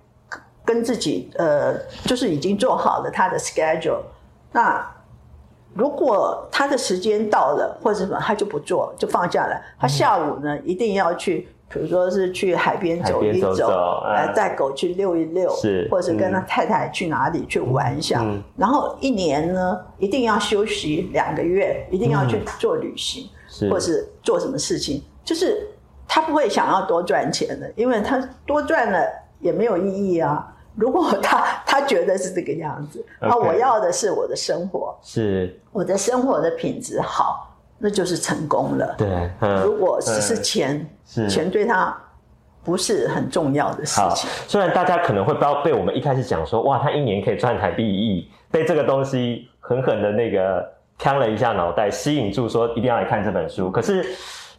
[0.64, 4.00] 跟自己呃，就是已经做好了他的 schedule。
[4.52, 4.86] 那
[5.74, 9.60] 如果他的时间到了或者什么，他就不做，就放假了。
[9.78, 18.22] 他下午呢，一定要去，比如说是去海边走一走，来带狗去遛一遛，是，或者是跟他太太去哪里去玩一下。
[18.56, 23.28] 然后一年呢，一定要休息两个月，一定要去做旅行，
[23.70, 25.02] 或是做什么事情。
[25.24, 25.68] 就是
[26.06, 29.06] 他不会想要多赚钱的，因为他多赚了
[29.40, 30.48] 也没有意义啊。
[30.74, 38.94] 如果他他觉得是这个样子，那我要的是我的生活，是我的生活的品质好，那就是成功了。
[38.96, 40.88] 对，嗯如果只是钱，
[41.28, 41.96] 钱对他
[42.64, 44.30] 不是很重要的事情。
[44.46, 50.66] 虽然大家可能会不被我们一开始讲说，哇，他一年可以赚台币一亿，被这个东西狠狠的那个
[50.98, 53.70] 呛了一下脑袋，吸引住说一定要来看这本书。
[53.70, 54.04] 可是。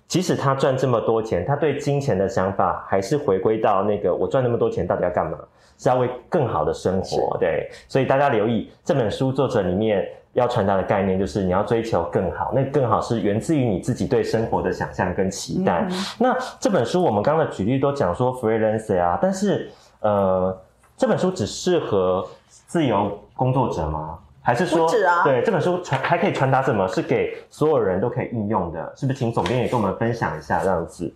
[0.06, 5.38] 即使他赚这么多钱，他对金钱的想法还是回归到那个：我赚那么多钱到底要干嘛？
[5.84, 7.36] 是要为更好的生活。
[7.38, 12.54] 对，所以大家留意这本书作者里面要传达的概念，就是你要追求更好。
[12.56, 15.86] 那更好是源自于你自己对生活的想象跟期待。
[16.18, 19.70] 那这本书我们刚刚的举例都讲说 freelancer 啊，但是
[20.00, 20.58] 呃，
[20.96, 24.18] 这本书只适合自由工作者吗？
[24.46, 24.90] 还是说，
[25.24, 26.86] 对这本书传还可以传达什么？
[26.88, 29.20] 是给所有人都可以应用的，是不是？
[29.20, 31.14] 请总编也跟我们分享一下这样子。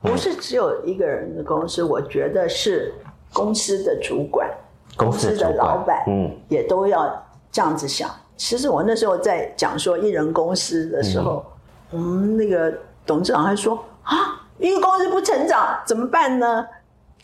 [0.00, 2.92] 不是只有一个人的公司，我觉得是
[3.32, 4.48] 公司的主管、
[4.96, 8.10] 公司的老板，嗯，也都要这样子想。
[8.36, 11.44] 其实我那时候在讲说艺人公司的时候，
[11.90, 12.72] 我们那个
[13.06, 16.66] 董事长还说啊，一个公司不成长怎么办呢？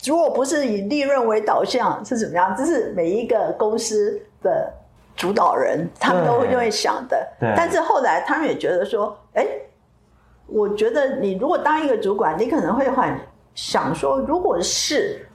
[0.05, 2.53] 如果不是以利润为导向，是怎么样？
[2.57, 4.69] 这是每一个公司的
[5.15, 7.27] 主导人他们都会会想的。
[7.39, 7.53] 对。
[7.55, 9.47] 但是后来他们也觉得说，哎，
[10.47, 13.15] 我觉得你如果当一个主管，你可能会很
[13.55, 15.25] 想说，如果是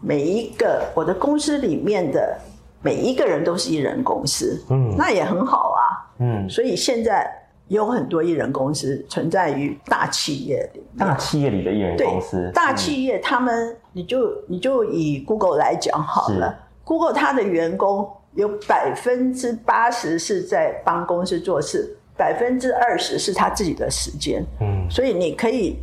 [0.00, 2.38] 每一个我的公司里面的
[2.82, 5.82] 每一个人都是艺人公司，嗯，那也很好啊，
[6.20, 6.48] 嗯。
[6.48, 7.30] 所以现在。
[7.68, 25.76] 有很多艺人公司存在于大企业里，大企业里的艺人公司，大企业他们，你就你就以 Google 来讲好了，Google 它的员工有百分之八十是在帮公司做事，百分之二十是他自己的时间，嗯，所以你可以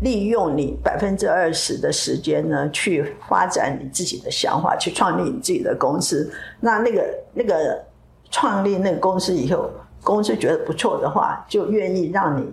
[0.00, 6.32] 利用你百分之二十的时间呢，去发展你自己的想法，去创立你自己的公司。
[6.60, 7.84] 那那个那个
[8.30, 9.70] 创立那个公司以后。
[10.02, 12.50] 公司觉得不错的话，就愿意让你，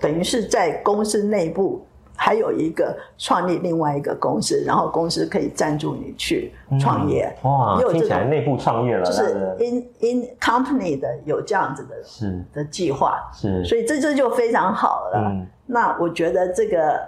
[0.00, 1.86] 等于是在公司内部
[2.22, 7.34] 还有一个创立另外一个公司，然后公司可以赞助你去创业。
[7.44, 15.32] 哇，听起来内部创业了，就是 in in company 的有这样子的是的计划，是，所以这这就非常好了。
[15.64, 17.00] 那我觉得这个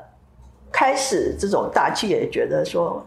[0.73, 3.05] 开始这种大企业觉得说，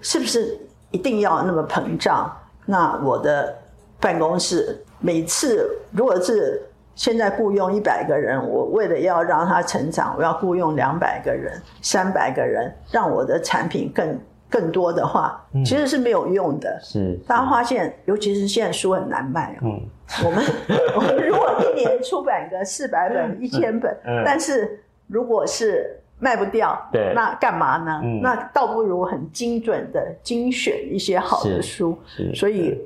[0.00, 0.56] 是不是
[0.92, 2.32] 一定要那么膨胀？
[2.64, 3.58] 那我的
[3.98, 4.84] 办公室。
[5.00, 6.60] 每次如果是
[6.98, 14.18] 现在雇佣一百个人，我为了要让他成长，我要雇佣两百个人、三百个人，让我的产品更
[14.50, 16.76] 更多的话，其实是没有用的。
[16.82, 19.58] 是，大家发现，尤其是现在书很难卖啊。
[19.62, 19.80] 嗯，
[20.24, 20.44] 我们
[20.96, 28.02] 我们如果一年出版个四百本、一千本，但是如果是卖不掉，对，那干嘛呢？
[28.20, 31.96] 那倒不如很精准的精选一些好的书。
[32.04, 32.76] 是，所以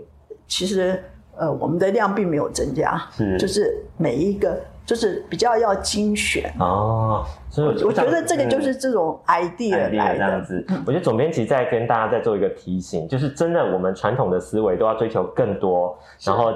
[0.46, 1.02] 其实。
[1.36, 6.52] 呃，我们的量并没有增加，是，就是每一个就是比较要精选。
[6.58, 10.64] 哦，所以我觉得这个就是这种 idea 来这样子。
[10.86, 16.52] 我觉得总编辑在跟大家在做一个提醒，就是真的我们传统的思维都要追求更多，然后。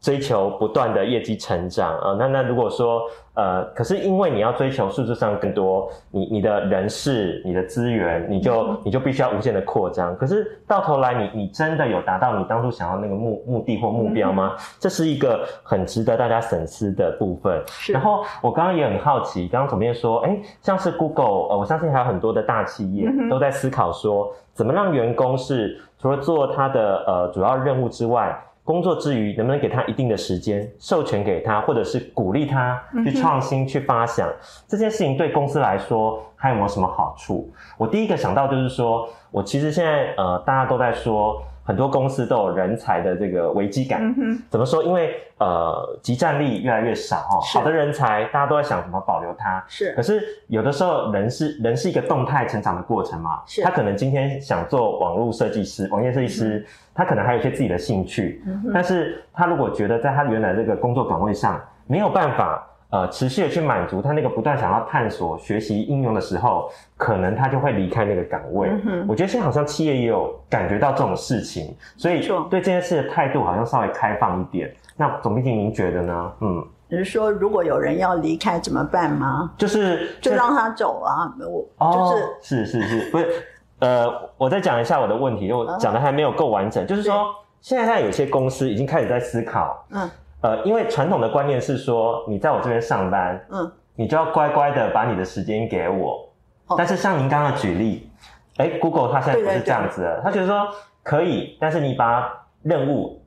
[0.00, 3.02] 追求不断的业绩成长啊，那那如果说
[3.34, 10.16] 呃，可是因为你要追求数字上更多，你你的人事、你的资源，你就你就必须要无限的扩张。
[10.16, 14.56] 可是到头来，你你真的有达到你当初想要那个目目的或目标吗？
[14.80, 17.62] 这是一个很值得大家深思的部分。
[17.92, 28.36] 然后我刚刚也很好奇，刚刚总编说，哎，像是 Google，呃，我相信还有很多的大企业都在思考说，怎么让员工是除了做他的呃主要任务之外。
[28.68, 34.28] 工作之余，能不能给他一定的时间，授权给他，或者是鼓励他去创新、去发想
[34.66, 37.50] 这件事情，对公司来说还有没有什么好处？
[37.78, 41.42] 我第一个想到就是说，我其实现在呃，大家都在说。
[41.68, 44.14] 很多公司都有人才的这个危机感，
[44.48, 44.82] 怎么说？
[44.82, 49.62] 因为呃，集战力越来越少哈，好的人才大家都在想怎么保留他。
[49.68, 53.42] 是，可是有的时候人是人是一个动态成长的过程嘛。
[53.44, 62.64] 是，他可能今天想做网络设计师、网页设计师，他可能还有一些自己的兴趣，但是他如果觉得在他原来这个工作岗位上没有办法。
[62.90, 68.70] 呃，持续的去满足他那个不断想要探索、学习、应用的时候，可能他就会离开那个岗位。
[69.06, 74.74] 我觉得现在好像企业也有感觉到这种事情，所以对这件事的态度好像稍微开放一点。
[74.96, 76.32] 那总编辑，您觉得呢？
[76.40, 79.50] 嗯，你是说如果有人要离开怎么办吗？
[79.58, 81.30] 就是就让他走啊！
[81.38, 83.28] 我就是是是是，不是
[83.80, 84.06] 呃，
[84.38, 86.86] 我再讲一下我的问题，因为我讲的还没有够完整。
[86.86, 87.26] 就是说，
[87.60, 90.08] 现在在有些公司已经开始在思考，嗯。
[90.40, 96.28] 呃，因为传统的观念是说，你在我这边上班，嗯，你就要乖乖的把你的时间给我。
[96.76, 98.08] 但是像您刚刚举例，
[98.58, 100.68] 哎，Google 它现在不是这样子的，它觉得说
[101.02, 102.30] 可以，但是你把
[102.62, 103.20] 任务，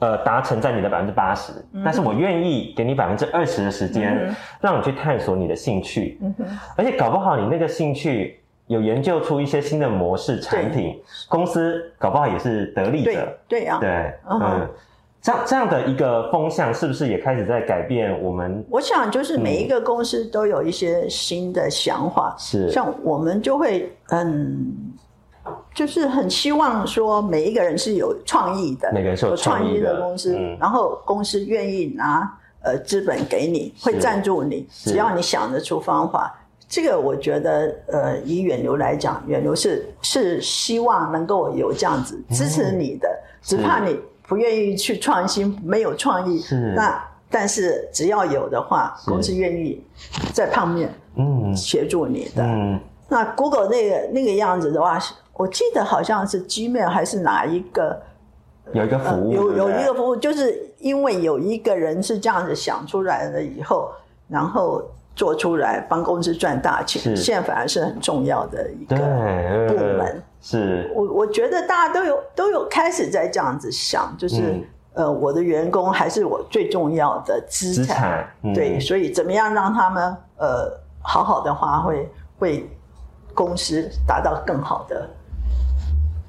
[0.00, 1.52] 呃，达成在你的百分之八十，
[1.84, 6.18] 但是我愿意给你百分之二十的时间，让你去探索你的兴趣。
[6.20, 6.34] 嗯
[6.76, 13.38] 而且搞不好你那个兴趣有研究出一些新的模式产品，公司搞不好也是得利者。
[13.48, 14.68] 对呀，对，嗯。
[15.26, 18.64] 这样这样的一个风向，是不是也开始在改变我们？
[18.70, 22.32] 我想，就是每一个公司都有一些新的想法。
[22.38, 24.72] 是，像我们就会，嗯，
[25.74, 36.32] 就是很希望说，每一个人是有创意的，每个人是有创意的公司，然后公司愿意拿呃资本给你，会赞助你，只要你想得出方法。
[36.68, 43.08] 这个我觉得，呃，以远流来讲，远流是是希望能够有这样子支持你的，
[43.42, 43.98] 只怕你。
[44.26, 46.40] 不愿意去创新，没有创意。
[46.40, 46.72] 是。
[46.74, 49.82] 那但是只要有的话，公司愿意
[50.32, 52.42] 在旁边嗯协助你的。
[52.42, 52.80] 嗯。
[53.08, 54.98] 那 Google 那个那个样子的话，
[55.34, 58.02] 我记得好像是 Gmail 还是哪一个
[58.72, 63.90] 有一个服务，有有一个服务，就是因为有一个人是这样子想出来了以后，
[64.28, 64.82] 然后
[65.14, 70.22] 做出来帮公司赚大钱，是现在反而是很重要的一对个部门。
[70.48, 70.92] 是。
[70.94, 78.54] 我我觉得大家都有都有开始在这样子想，就是、嗯呃，我的员工还是我最重要的资资产，嗯。
[78.54, 80.70] 对，所以怎么样让他们呃
[81.02, 82.70] 好好的话会，为
[83.34, 85.10] 公司达到更好的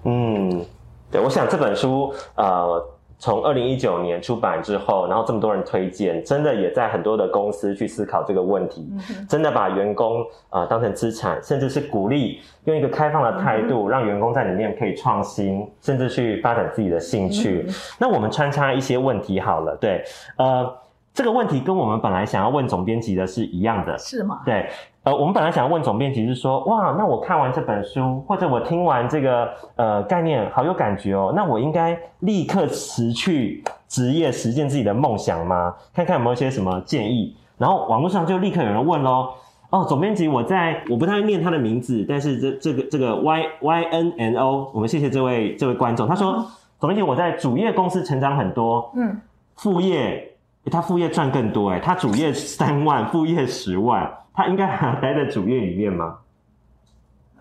[0.04, 0.66] 嗯，
[1.12, 2.84] 对，我想这本书呃，
[3.20, 8.88] 从二零一九年出版之后，然后这么多人推荐，真的也在很多的公司去思考这个问题，
[9.28, 17.66] 真的把员工呃当成资产，甚至是鼓励用一个开放的态度，让员工在里面可以创新，甚至去发展自己的兴趣。
[18.00, 20.04] 那我们穿插一些问题好了，对，
[20.38, 20.72] 呃，
[21.12, 24.42] 这个问题跟我们本来想要问总编辑的是一样的，是吗？
[24.46, 24.70] 对，
[25.08, 35.74] 呃，我们本来想要问总编辑是说，哇，那我看完这本书，或者我听完这个呃概念，好有感觉哦，那我应该立刻辞去职业，实现自己的梦想吗？
[35.94, 37.34] 看看有没有一些什么建议。
[37.58, 39.30] 然后网络上就立刻有人问喽，
[39.70, 46.46] 哦，总编辑，我在我不太会念他的名字，但是这这个这个 Y Y N N O，我们谢谢这位这位观众，他说，
[46.82, 49.22] 总编辑，我在主业公司成长很多，嗯，
[49.56, 50.34] 副业，
[50.70, 56.20] 他副业赚更多哎，他主业三万，副业十万，他应该还待在主业里面吗？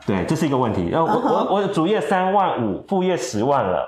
[0.06, 0.88] 对，这是一个问题。
[0.88, 3.86] 然后我、我我主业三万五，副业十万了，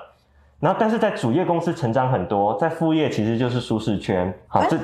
[0.59, 4.31] 然后但是在主业公司成长很多，在副业其实就是舒适圈。
[4.47, 4.77] 好，哎这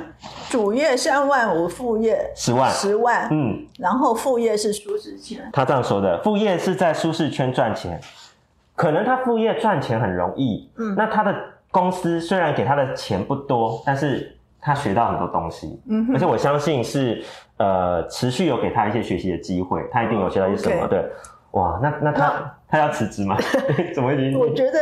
[0.50, 8.02] 主业三万五，副业十万，十万，嗯，然后副业是舒适圈，他这样说的，副业是在舒适圈赚钱，
[8.76, 10.96] 可能他副业赚钱很容易，嗯。
[10.96, 11.36] 那他的
[11.70, 14.35] 公司虽然给他的钱不多，但是
[14.66, 17.24] 他学到很多东西，嗯而且我相信是
[17.58, 21.06] 呃持续有给他一些学习的机会，他一定有学到一些什么对，
[21.52, 23.38] 哇，那那他那他要辞职吗？
[23.94, 24.40] 怎么已经？
[24.40, 24.80] 我觉得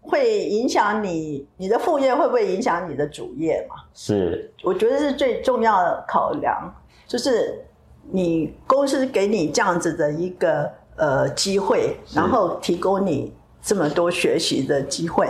[0.00, 3.74] 会影响你，你的副业会不会影响你的主业嘛？
[3.92, 6.72] 是我觉得是最重要的考量，
[7.04, 7.64] 就是
[8.12, 15.28] 你公司给你这样子的一个呃机会，然后提供你这么多学习的机会，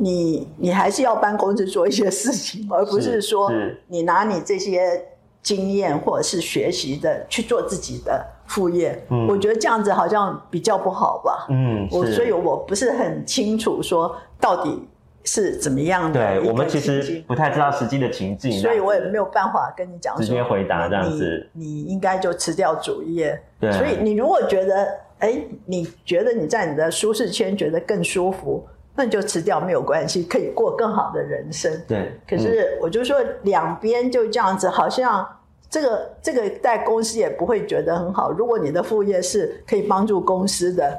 [0.00, 3.50] 你你还是要帮公司做一些事情， 而不是说
[3.86, 5.04] 你拿你这些
[5.42, 9.02] 经验或者是学习的去做自己的副业。
[9.10, 11.46] 嗯我觉得这样子好像比较不好吧。
[11.50, 14.86] 嗯，我所以我不是很清楚说到底
[15.24, 23.38] 是怎么样的对我们其实不太知道实际的情境，所以我也没有有办法跟你讲说直接回答这样子你你应该就辞掉主业。
[23.60, 24.88] 对所以你如果觉得，
[25.18, 28.64] 哎，你觉得你在你的舒适圈觉得更舒服，
[28.98, 31.72] 那你就辞掉没有关系，可以过更好的人生。
[31.86, 35.24] 对，可是我就说两边就这样子，好像
[35.70, 38.32] 这个这个在公司也不会觉得很好。
[38.32, 40.98] 如果你的副业是可以帮助公司的，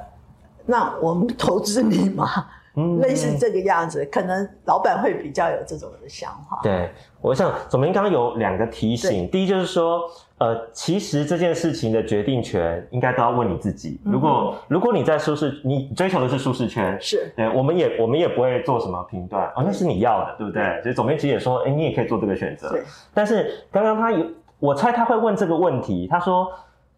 [0.66, 2.48] 那我们投资你嘛，
[2.80, 6.60] 嗯类似这个样子，可能老板会比较有这种的想法。
[6.64, 6.90] 对，
[7.22, 10.02] 我想总明刚刚有两个提醒，第一就是说，
[10.38, 14.00] 呃，其实这件事情的决定权应该都要问你自己。
[14.04, 20.82] 如果、如果你在舒适，你追求的是舒适圈，是对，我们也我们也不会做什么评断，哦，那是你要的，对不对？
[20.82, 22.84] 所以总编辑也说，哎，你也可以做这个选择对。
[23.14, 24.26] 但是刚刚他有，
[24.60, 26.48] 我猜他会问这个问题，他说。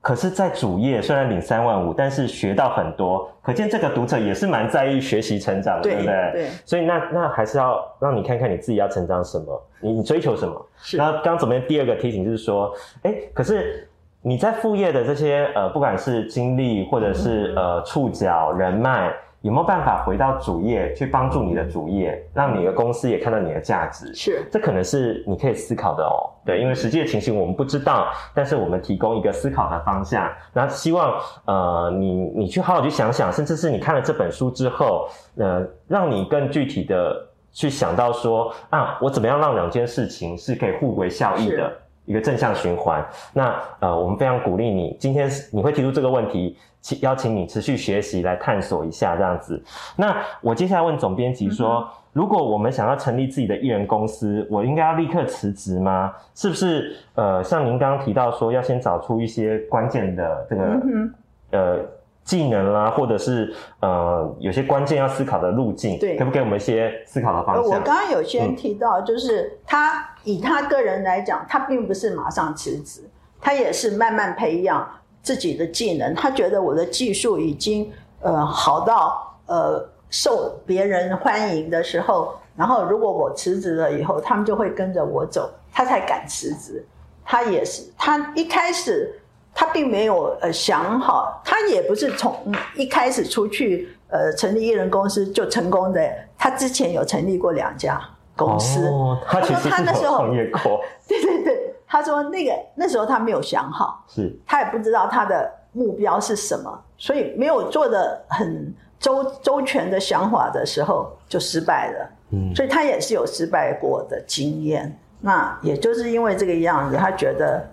[0.02, 6.32] 可是，在主业虽然领三万五，但是学到很多，可见这个读者也是蛮在意学习成长的，对对不对？
[6.34, 10.66] 对所以那那还是要让你看看你自己要成长什么，你你追求什么。
[10.78, 12.74] 是然后刚刚总编第二个提醒就是说，
[13.04, 13.88] 哎，可是
[14.24, 24.14] 你在副业的这些呃，不管是经历或者是呃触角人脉，有没有办法回到主业去帮助你的主业，让你的公司也看到你的价值？
[24.14, 26.30] 是这可能是你可以思考的哦。
[26.46, 41.78] 对，因为实际的情形我们不知道，但是我们提供一个思考的方向，然后希望呃你你去好好去想想，甚至是你看了这本书之后，呃，让你更具体的去想到说啊，我怎么样让两件事情是可以互为效益的是。
[42.06, 43.06] 一个正向循环。
[43.34, 49.62] 那呃，我们非常鼓励你，今天你会提出这个问题，请邀请你持续学习来探索一下这样子。
[49.95, 56.14] 那我接下来问总编辑说，如果我们想要成立自己的艺人公司，我应该要立刻辞职吗？
[56.36, 56.95] 是不是？
[57.16, 61.14] 呃，像您刚刚提到说，要先找出一些关键的这个、嗯
[61.52, 61.80] 呃
[62.24, 67.72] 技能啦，或者是呃有些关键要思考的路径，对可不可以给我们一些思考的方呃，向？
[67.72, 73.02] 我刚刚有嗯先提到，就是他以他个人来讲，他并不是马上辞职，
[73.40, 74.88] 他也是慢慢培养
[75.24, 76.14] 自己的技能。
[76.14, 77.92] 他觉得我的技术已经
[78.22, 86.86] 呃好到呃受别人欢迎的时候，然后如果我辞职了以后，他们就会跟着我走，他才敢辞职。
[87.24, 89.20] 他也是，他一开始
[89.54, 92.36] 他并没有呃想好，他也不是从
[92.76, 96.02] 一开始出去呃成立艺人公司就成功的，
[96.38, 98.02] 他之前有成立过两家
[98.46, 112.10] 公司，哦，他其实他那时候创业过， 对对对，他说那个那时候他没有想好，是他也不知道他的目标是什么，所以没有做的很周周全的想法的时候就失败了。
[112.34, 114.98] 嗯所以他也是有失败过的经验。
[115.20, 117.64] 那也就是因为这个样子，他觉得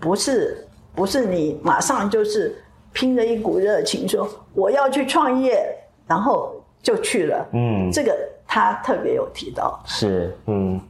[0.00, 2.56] 不是不是你马上就是
[2.92, 7.46] 拼着一股热情说我要去创业，然后就去了。
[7.52, 8.16] 嗯这个
[8.46, 9.80] 他特别有提到。
[9.84, 10.80] 是嗯，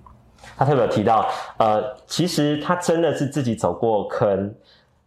[0.56, 1.26] 他特别有提到，
[1.58, 4.54] 呃，其实他真的是自己走过坑。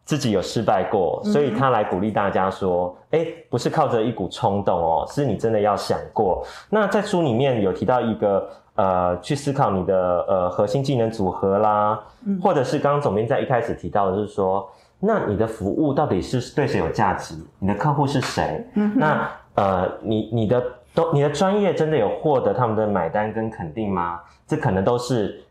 [0.05, 11.99] 自己有失败过，所以他来鼓励大家说：“哎、不是靠着一股冲动哦，是你真的要想过。”那在书里面有提到一个呃，去思考你的呃核心技能组合啦，
[12.41, 14.67] 或者是刚刚总编在一开始提到的是说，
[14.99, 17.35] 那你的服务到底是对谁有价值？
[17.59, 18.67] 你的客户是谁？
[18.95, 20.63] 那呃，你你的
[20.99, 24.19] 都你的专业真的有获得他们的买单跟肯定吗？
[24.45, 25.41] 这可能都是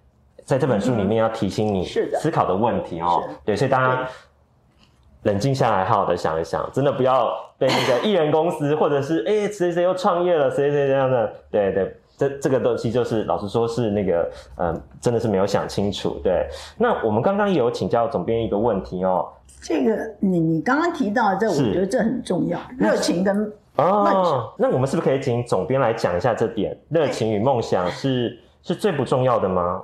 [0.45, 3.35] 在这本书里面要提醒你思考的问题哦是。
[3.47, 4.07] 对，所以大家
[5.23, 11.97] 冷静下来，好好的想一想，真的不要被那个艺人公司或者是哎谁谁谁又创业了，谁谁这样的，对对。
[12.19, 16.19] 这这个东西就是老实说，是那个，嗯、真的是没有想清楚。
[16.21, 19.25] 对，那我们刚刚也有请教总编一个问题哦，
[19.63, 26.79] 这个你你刚刚提到的这，我是觉得这很重要，热情跟哦，那我们是不是可以请总编来讲一下这点？
[26.91, 29.83] 热情与梦想是是最不重要的吗？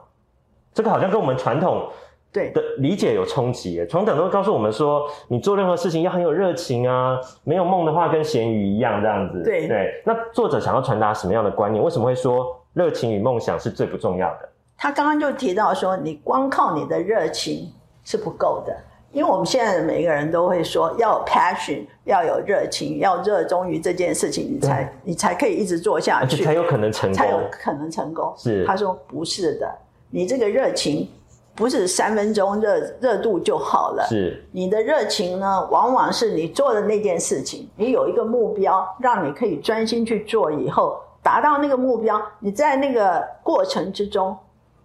[0.72, 1.88] 这个好像跟我们传统
[2.32, 3.86] 对的理解有冲击耶。
[3.86, 9.42] 传统都会告诉我们说，你做任何事情要很有热情啊，没有梦的话跟咸鱼一样这样子。
[9.44, 10.02] 对对。
[10.04, 11.82] 那作者想要传达什么样的观念？
[11.82, 14.48] 为什么会说热情与梦想是最不重要的？
[14.76, 17.72] 他刚刚就提到说，你光靠你的热情
[18.02, 18.76] 是不够的，
[19.14, 27.48] 因为我们现在的每个人都会说要有 passion，要有热情，要热衷于这件事情，你才你才可以一直做下去，才有可能成才有功。
[27.52, 28.34] 可能成功。
[28.36, 29.72] 是他说不是的，
[30.10, 31.08] 你这个热情
[31.54, 34.04] 不是三分钟热热度就好了。
[34.08, 44.36] 是你的热情呢，往往是你做的那件事情，你有一个目标，让你可以专心去做，以后达到那个目标，你在那个过程之中，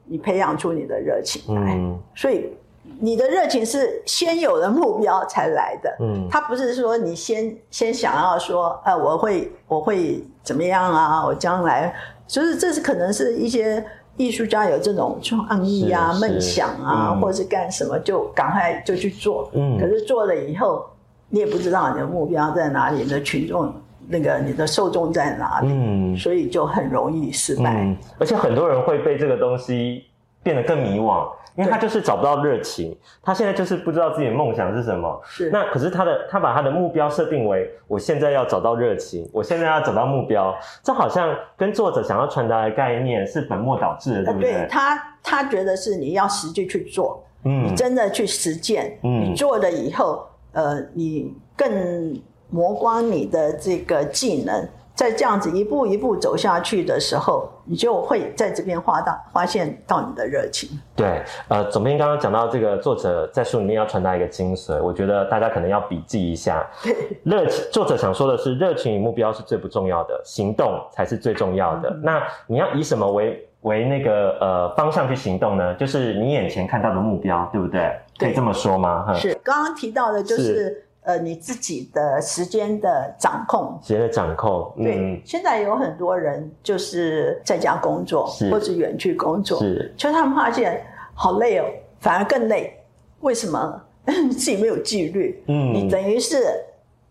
[0.05, 1.73] 你培养出你的热情来。
[1.73, 2.53] 嗯所以
[2.99, 5.95] 你的热情是先有了目标才来的。
[5.99, 11.25] 嗯他不是说你先先想要说，呃，我会我会怎么样啊？
[11.25, 11.93] 我将来
[12.27, 13.83] 就是这是可能是一些
[14.17, 19.49] 艺术家有这种创意啊、梦想啊，嗯或者是干什么就赶快就去做。
[19.53, 20.85] 嗯可是做了以后，
[21.29, 23.73] 你也不知道你的目标在哪里，你的群众
[24.07, 27.75] 那个你的受众在哪里，嗯所以就很容易失败。
[27.75, 30.03] 嗯，而且很多人会被这个东西
[30.49, 35.21] 变得更迷惘，因为他就是找不到热情，他现在就是不知道自己的梦想是什么。
[35.23, 44.53] 是那可是他的他把他的目标设定为我现在要找到热情，我现在要找到目标，这好像跟作者想要传达的概念是本末倒置的，对呃不对？
[44.53, 52.19] 对他，他觉得是你要实际去做，嗯你真的去实践，嗯你做了以后，呃，你更
[52.49, 54.67] 磨光你的这个技能，
[54.99, 60.69] 在这样子一步一步走下去的时候，你就会在这边发到发现到你的热情。
[60.93, 66.69] 对，呃，总编刚刚讲到这个作者在书里面要传达一个精髓，我觉得大家可能要笔记一下。
[66.83, 66.93] 对，
[67.23, 71.89] 热情，作者想说的是，热情与目标是最不重要的，行动才是最重要的。
[72.03, 75.73] 那你要以什么为为那个呃方向去行动呢？
[75.75, 77.79] 就是你眼前看到的目标，对不对？
[78.17, 79.05] 可以对这么说吗？
[79.07, 83.79] 哈，是刚刚提到的，就是是呃你自己的时间的掌控。
[83.81, 91.65] 时间的掌控，对，嗯，现在有很多人就是在家工作或者远距工作，是，就他们发现好累哦，
[91.99, 92.75] 反而更累。
[93.21, 93.81] 为什么？
[94.05, 96.43] 自己没有纪律，嗯你等于是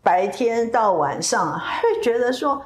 [0.03, 2.61] 白天到晚上，还会觉得说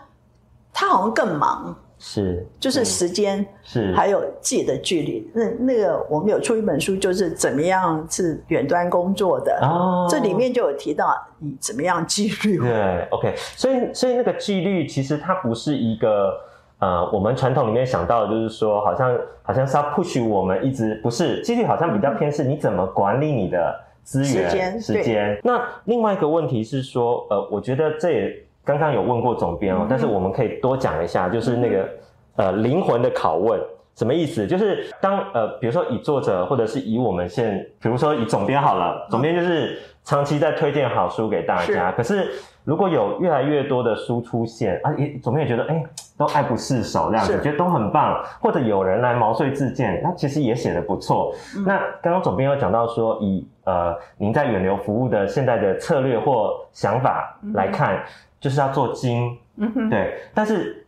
[0.73, 5.31] 他好像更忙，是，就是嗯时间是，还有自己的距离。
[5.33, 12.59] 那那个我们有出一本书，就是怎么样是远端工作的，哦这里面就有提到你怎么样纪律。
[12.59, 16.35] 对，OK，所以所以那个纪律其实它不是一个
[16.81, 25.39] 呃，我们传统里面想到的，就是说好像好像是要 push 我们一直不是纪律，好像比较偏是你怎么管理你的资源时间。
[25.45, 31.89] 那另外一个问题是说，呃，我觉得这也刚刚有问过总编哦，嗯但是我们可以多讲一下，就是那个、
[32.37, 33.61] 呃灵魂的拷问。
[33.95, 34.47] 什么意思？
[34.47, 41.93] 就是当呃，比如说以作者，或者是以我们现，比如说以总编好了，总编就是长期在推荐好书给大家。
[41.93, 42.33] 可是
[42.65, 45.85] 如果有越来越多的书出现啊，也总编也觉得哎、
[46.17, 51.35] 都爱不释手这样子，觉得都很棒，或者有人来毛遂自荐，那其实也写的不错。
[51.59, 58.03] 嗯那刚刚总编有讲到说，以呃您在远流服务的现在的策略或想法来看，
[58.43, 60.85] 就是要做精，嗯哼，对，但是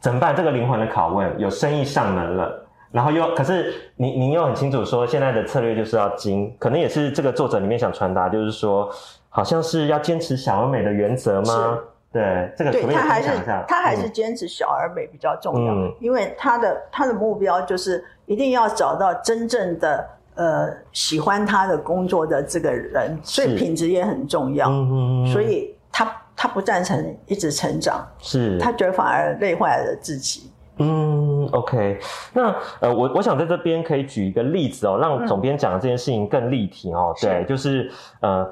[0.00, 0.34] 怎么办？
[0.34, 8.90] 这个灵魂的拷问，有生意上门了，然后又可是你你又很清楚说现在的策略就是要精，可能也是这个作者里面想传达，就是说
[9.28, 11.78] 好像是要坚持小而美的原则吗？
[12.10, 13.28] 对，这个他还是？
[13.68, 24.70] 他还是嗯坚持小而美比较重要，嗯因为他的他的目标就是一定要找到真正的呃喜欢他的工作的这个人，所以品质也很重要。
[24.70, 25.77] 嗯所以他
[26.40, 30.52] 他不赞成一直成长，是他觉得反而累坏了自己。
[30.76, 31.98] 嗯，OK，
[32.32, 37.12] 那呃，我我想在这边可以举一个例子哦，让总编讲的这件事情更立体哦。
[37.20, 38.48] 对，就是呃，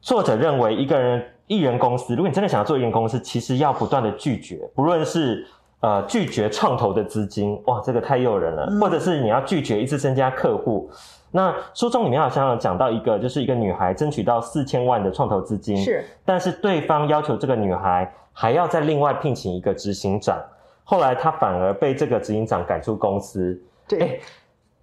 [0.00, 5.44] 作者认为一个人艺人公司，如果你真的想要做艺人公司，其实要不断的拒绝，不论是
[5.80, 10.88] 呃拒绝创投的资金，哇，这个太诱人了，嗯或者是你要拒绝一次增加客户。
[11.36, 20.40] 那书中里面好像有讲到一个，就是一个女孩争取到四千万的创投资金，是，但是对方要求这个女孩还要再另外聘请一个执行长，
[20.84, 23.60] 后来她反而被这个执行长赶出公司。
[23.88, 24.20] 对，哎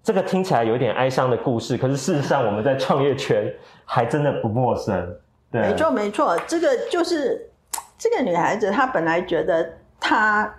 [0.03, 3.49] 这个听起来有点哀伤的故事，可是事实上我们在创业圈
[3.85, 5.15] 还真的不陌生。
[5.49, 7.49] 对，没错没错，这个就是
[7.97, 10.53] 这个女孩子，她本来觉得她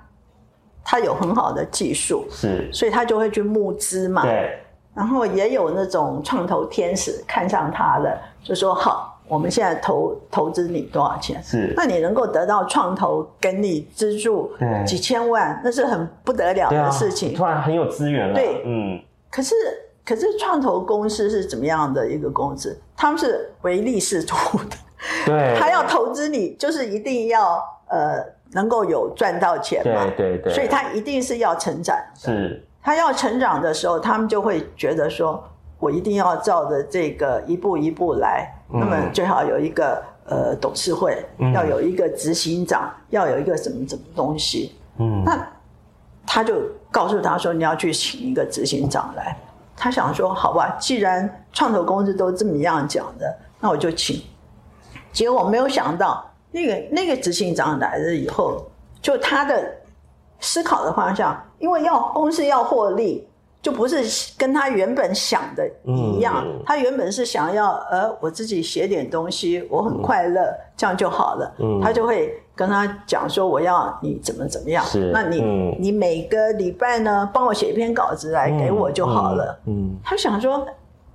[0.84, 4.22] 她有很好的技术，是，所以她就会去募资嘛。
[4.22, 4.61] 对，
[4.94, 11.42] 然后也有那种创投天使看上他的，就说好，我们现在投投资你多少钱？
[11.42, 17.34] 是，那你能够得到创投给你资助对几千万，那是很不得了的事情。
[17.34, 18.34] 突然很有资源了。
[18.34, 19.54] 对嗯，可是，
[20.04, 22.78] 可是创投公司是怎么样的一个公司？
[22.96, 24.76] 他们是唯利是图的，
[25.24, 28.22] 对， 他要投资你，就是一定要呃
[28.52, 32.30] 能够有赚到钱嘛，对对对，所以他一定是要成长的。
[32.30, 35.42] 是，他要成长的时候，他们就会觉得说，
[35.78, 38.52] 我一定要照着这个一步一步来。
[38.74, 44.74] 嗯那么最好有一个呃董事会，嗯要有一个执行长，要有一个什么什么东西。
[44.98, 45.46] 嗯，那
[46.26, 46.54] 他就
[46.90, 49.36] 告诉他说，你要去请一个执行长来。
[49.76, 54.22] 他想说，好吧，既然创投公司都这么样讲的，那我就请。
[55.12, 58.64] 结果没有想到，那个那个执行长来了以后，
[59.02, 59.70] 就他的
[60.42, 63.26] 思考的方向，因为要公司要获利，
[63.62, 64.02] 就不是
[64.36, 66.44] 跟他原本想的一样。
[66.44, 71.54] 嗯他原本是想要，呃，我自己写点东西，我很快乐，这样就好了。
[71.58, 74.84] 嗯他就会跟他讲说，我要你怎么怎么样。
[74.84, 79.58] 是那你、嗯你每个礼拜呢，帮我写一篇稿子来给我就好了。
[79.66, 79.86] 嗯。
[79.90, 80.66] 嗯，他想说，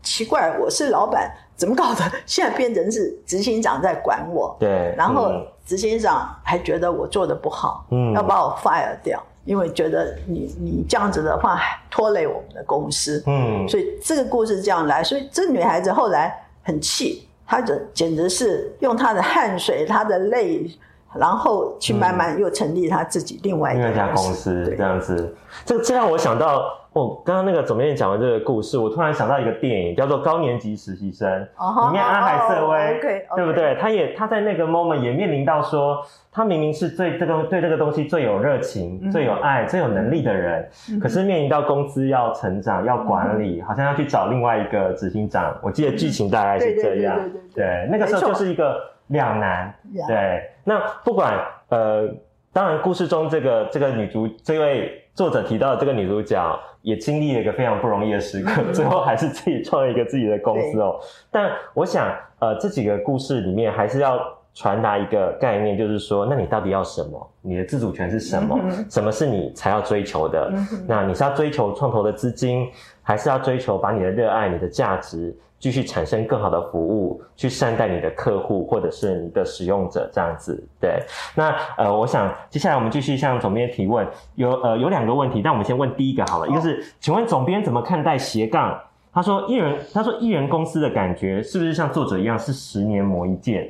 [0.01, 2.03] 奇怪，我是老板，怎么搞的？
[2.25, 4.55] 现在变成是执行长在管我。
[4.59, 5.47] 对，然后嗯。
[5.67, 8.13] 执行长还觉得我做的不好，嗯。
[8.13, 11.59] 要把我 fire 掉，因为觉得你你这样子的话
[11.91, 16.33] 拖累我们的公司，嗯，所以这个故事这样来，所以这女孩子后来
[16.63, 20.71] 很气，她的简直是用她的汗水、她的泪，
[21.13, 24.77] 然后去慢慢又成立她自己另外一家公司对。
[24.77, 25.35] 这样子，
[25.65, 26.63] 这这让我想到，
[26.97, 32.99] 哦，刚刚那个总编辑讲完这个故事，我突然想到一个电影，叫做《高年级实习生》，哦里面安海瑟薇，
[33.35, 33.75] 对不对？
[33.79, 40.67] 他也他在那个 moment 也面临到说，他明明是最这个对这个东西最有热情、嗯最有爱、最有能力的人，
[40.99, 45.55] 可是面临到公司要成长、要管嗯理，好像要去找另外一个执行长。
[45.61, 49.71] 我记得剧情大概是这样，对对对对对对，那个时候就是一个两难。
[49.93, 51.37] 呀对，那不管
[51.69, 52.09] 呃，
[52.51, 60.95] 当然故事中这个这个女主这位作者提到的这个女主角也经历了一个非常不容易的时刻，最后还是自己创了一个自己的公司哦。
[61.31, 64.19] 但我想呃，这几个故事里面还是要
[64.53, 67.31] 传达一个概念，就是说，那你到底要什么？
[67.41, 68.59] 你的自主权是什么？
[68.61, 70.51] 嗯什么是你才要追求的？
[70.53, 72.69] 嗯那你是要追求创投的资金，
[73.01, 80.63] 还是要追求把你的热爱、你的价值继续产生更好的服务，去善待你的客户或者是你的使用者这样子？
[80.79, 81.01] 对，
[81.35, 88.79] 那呃，我想接下来我们继续向总编提问，有呃有两个问题，但我们先问第一个好了，一个是，请问总编怎么看待斜杠？
[89.11, 93.67] 他说艺人，他说艺人公司的感觉是不是像作者一样是十年磨一剑？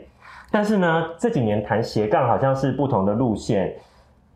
[0.51, 3.73] 但是呢，这几年谈斜杠好像是不同的路线，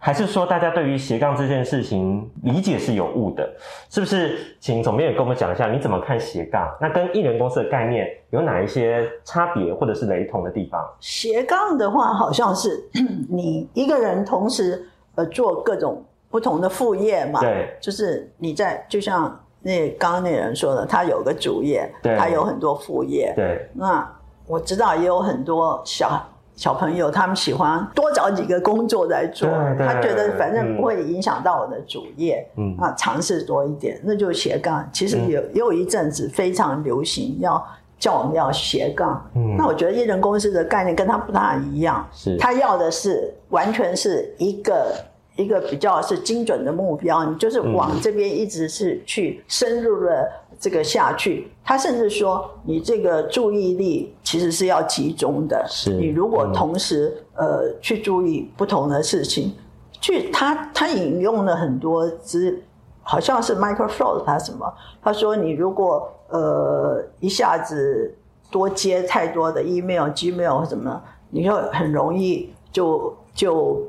[0.04, 3.48] 还是说大家对于斜杠这件事情理解是有误的？
[3.88, 4.36] 是不是？
[4.60, 6.68] 请总编也跟我们讲一下，你怎么看斜杠？
[6.82, 10.84] 那跟艺人公司的概念有哪一些差别或者是雷同的地方？
[11.00, 12.84] 斜杠的话，好像是
[13.30, 14.84] 你一个人同时
[15.14, 23.32] 呃做各种不同的副业嘛，对，就是你在就像那刚刚那人说的，他有个主业，对他有很多副业。
[23.36, 24.12] 对，那
[24.48, 26.28] 我知道也有很多小
[26.62, 29.50] 小朋友，他们喜欢多找几个工作在做，
[29.80, 34.88] 他觉得反正不会影响到我的主业，嗯啊，尝试多一点，那就斜杠。
[34.94, 37.66] 其实有、也有一阵子非常流行要。
[37.98, 44.92] 叫我们要斜杠，嗯那我觉得艺人公司的概念跟他不大一样，是他要的是完全是一个
[45.38, 50.30] 一个比较是精准的目标，你就是往这边一直是去深入的
[50.60, 51.50] 这个下去。
[51.64, 55.66] 他甚至说，你这个注意力其实是要集中的。
[55.70, 59.54] 是你如果同时呃去注意不同的事情，
[60.02, 62.62] 去他他引用了很多资，
[63.02, 64.72] 好像是 Microsoft 他什么，
[65.02, 68.14] 他说你如果呃一下子
[68.52, 73.82] 多接太多的 email、Gmail 或什么，你就很容易就就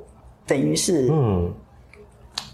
[0.47, 1.53] 等于是嗯，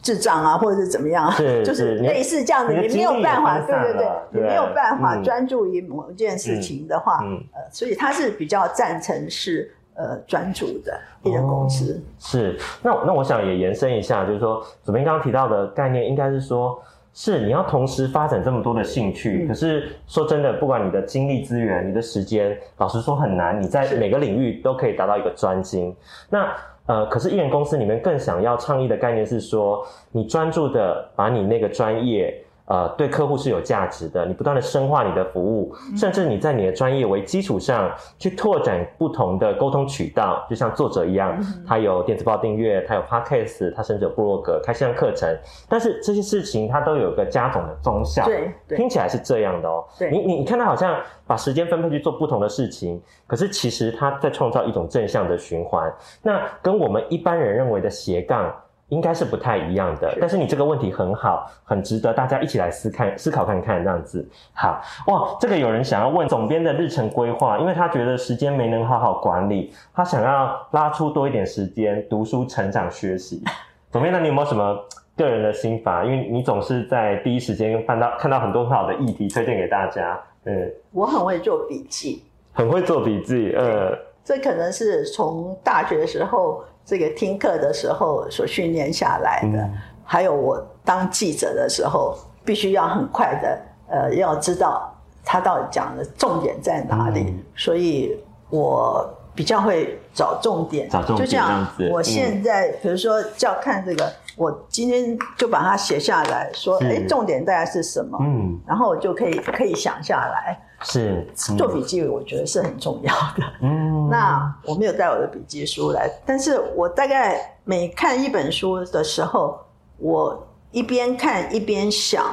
[0.03, 5.23] 智障啊，或者是怎么样，是 就是类似这样的你没有办法，对对对，你对没有办法嗯。
[5.23, 7.43] 专注于某一件事情的话，嗯。
[7.53, 12.03] 呃，所以他是比较赞成是呃专注的艺人公司。
[12.19, 16.81] 是，那那我想也延伸一下，就是说，左边刚刚提到的概念，应该是说，
[17.13, 19.49] 是你要同时发展这么多的兴趣，嗯。
[19.49, 25.95] 可是说真的，不管你的精力资源、你的时间，老实说很难，你在每个领域都可以达到一个专精。
[26.31, 26.49] 那
[26.89, 32.43] 呃，可是艺人公司里面更想要倡议的概念是说，你专注的把你那个专业。
[32.69, 45.35] 呃，对客户是有价值的，你不断的深化你的服务，甚至你在你的专业为基础上去拓展不同的沟通渠道，就像作者一样，他有电子报订阅，他有 podcast，他甚至有部落格开线上课程，
[45.67, 49.83] 但是这些事情它都有个加总的综效，对对听起来是这样的哦。
[49.99, 50.95] 对你你你看他好像
[51.27, 55.91] 把时间分配去做不同的事情，可是其实他在创造一种正向的循环，
[56.23, 58.55] 那跟我们一般人认为的斜杠。
[58.89, 64.27] 应该是不太一样的，但是你这个问题很好，很值得大家一起来思看、思考看看这样子。
[64.55, 73.43] 好哇，这个有人想要问总编的日程规划，因为他觉得时间没能好好管理，他想要拉出多一点时间读书、成长、学习。
[73.93, 74.79] 总编，那你有没有什么
[75.17, 76.05] 个人的心法？
[76.05, 89.75] 因为你总是在第一时间看到看到很多很好的议题推荐给大家，嗯，我很会做笔记，很会做笔记，呃，这可能是从大学时候这个听课的时候所训练下来的，嗯。
[90.03, 92.17] 还有我当记者的时候，
[92.47, 94.91] 必须要很快的呃要知道
[95.23, 97.45] 他到底讲的重点在哪里，嗯。
[97.55, 98.19] 所以
[98.49, 106.87] 我比较会找重点，找重点就像这样子我现在、比如说要看这个，我今天就把它写下来说，是。
[106.87, 108.17] 哎，重点大概是什么？
[108.23, 113.43] 嗯，然后我就可以可以想下来，是做笔记我觉得是很重要的。
[113.63, 119.59] 嗯， 那我没有带我的笔记书来，但是我大概每看一本书的时候，
[119.99, 122.25] 我一边看一边想，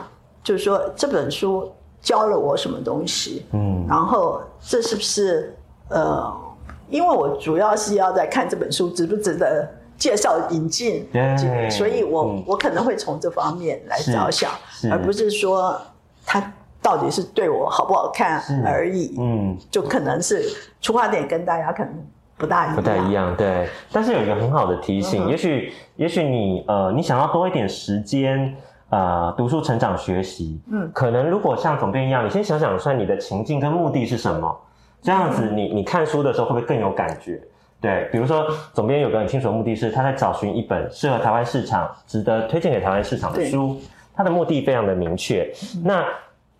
[0.43, 3.83] 就是说这本书教了我什么东西，嗯。
[3.89, 5.57] 然后这是不是
[5.89, 6.31] 呃，
[6.89, 9.67] 因为我主要是要在看这本书值不值得
[9.97, 14.51] 介绍引进对，所以我、嗯我可能会从这方面来着想，
[14.91, 15.79] 而不是说
[16.25, 19.15] 他到底是对我好不好看而已。
[19.19, 19.57] 嗯。
[19.71, 20.43] 就可能是
[20.81, 21.93] 出发点跟大家可能
[22.37, 23.69] 不大一样，不太一样，对。
[23.91, 28.55] 但是有一个很好的提醒，嗯也许也许你呃，你想要多一点时间。
[28.91, 34.57] 呃，读书、成长、学习，嗯可能如果像总编一样，你先想想算你的情境跟目的是什么，
[35.01, 37.41] 这样子你你看书的时候会不会更有感觉？
[37.81, 43.49] 对，比如说总编有个很清楚的目的是他在找寻一本适合台湾市场、值得推荐给台湾市场的对。
[43.49, 43.77] 书，
[44.15, 45.51] 他的目的非常的明确。
[45.83, 46.03] 那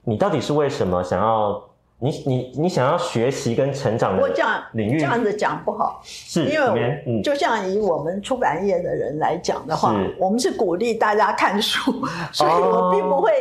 [0.04, 1.64] 你到底是为什么想要
[2.00, 4.28] 你你你想要学习跟成长的
[4.74, 5.00] 领域？
[5.00, 7.24] 这样子讲不好，是因为嗯。
[7.24, 11.80] 就像以我们出版业的人来讲的话，我们是鼓励大家看书，
[12.32, 13.32] 所以我并不会。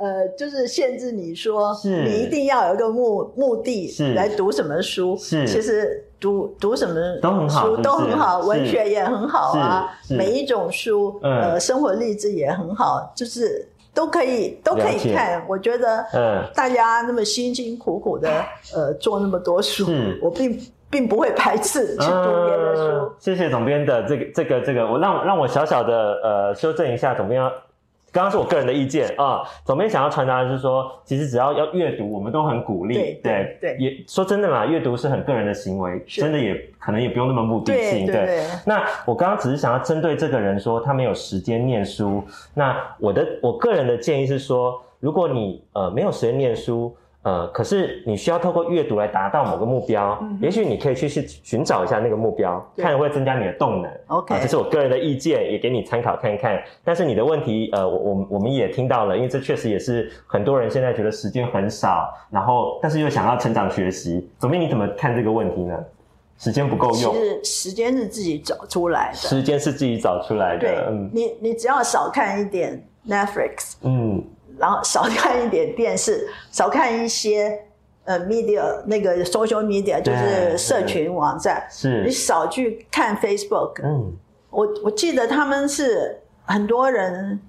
[0.00, 2.04] 呃，就是限制你说，是。
[2.04, 4.14] 你一定要有一个目目的是。
[4.14, 5.16] 来读什么书。
[5.16, 5.44] 是。
[5.44, 15.44] 其实读读什么都很好书都很好，文学也很好啊每一种书，嗯呃，生活励志也很好，就是都可以都可以看。
[15.48, 18.28] 我觉得，嗯大家那么辛辛苦苦的
[18.74, 20.60] 呃做那么多书是，我并
[20.90, 23.10] 并不会排斥去读别的书嗯。
[23.18, 27.52] 谢谢总编的这个这个这个，我让让我小小的呃修正一下，总编要。
[28.18, 32.94] 刚刚是我个人的意见啊，总编想要传达的是说，其实只要要阅读，我们都很鼓励。
[32.94, 38.06] 对对对也说真的嘛，阅读是很个人的行为，真的也可能也不用那么目的性。
[38.06, 42.20] 对对对那我刚刚只是想要针对这个人说他没有时间念书，
[42.54, 46.92] 那我的我个人的建议是说，如果你呃没有时间念书，
[47.28, 53.90] 呃，可是你需要透过阅读来达到某个目标，嗯也许你可以去去寻找一下那个目标，看会增加你的动能。
[54.06, 56.58] OK 啊这是我个人的意见，也给你参考看看。
[56.82, 64.26] 但是你的问题，呃，我我们我们也听到了，因为这确实也是很多人现在觉得时间很少，然后但是又想要成长学习。
[64.38, 65.76] 总编你怎么看这个问题呢？
[66.38, 69.16] 时间不够用，其实时间是自己找出来的。
[69.16, 70.86] 时间是自己找出来对的。
[70.88, 74.22] 嗯你，你只要少看一点 Netflix，嗯，
[74.58, 77.58] 然后少看一点电视， 少看一些
[78.04, 82.04] 呃 media 那个 social media，就是社群网站，是。
[82.04, 84.12] 你少去看 Facebook，嗯，
[84.50, 87.40] 我我记得他们是很多人，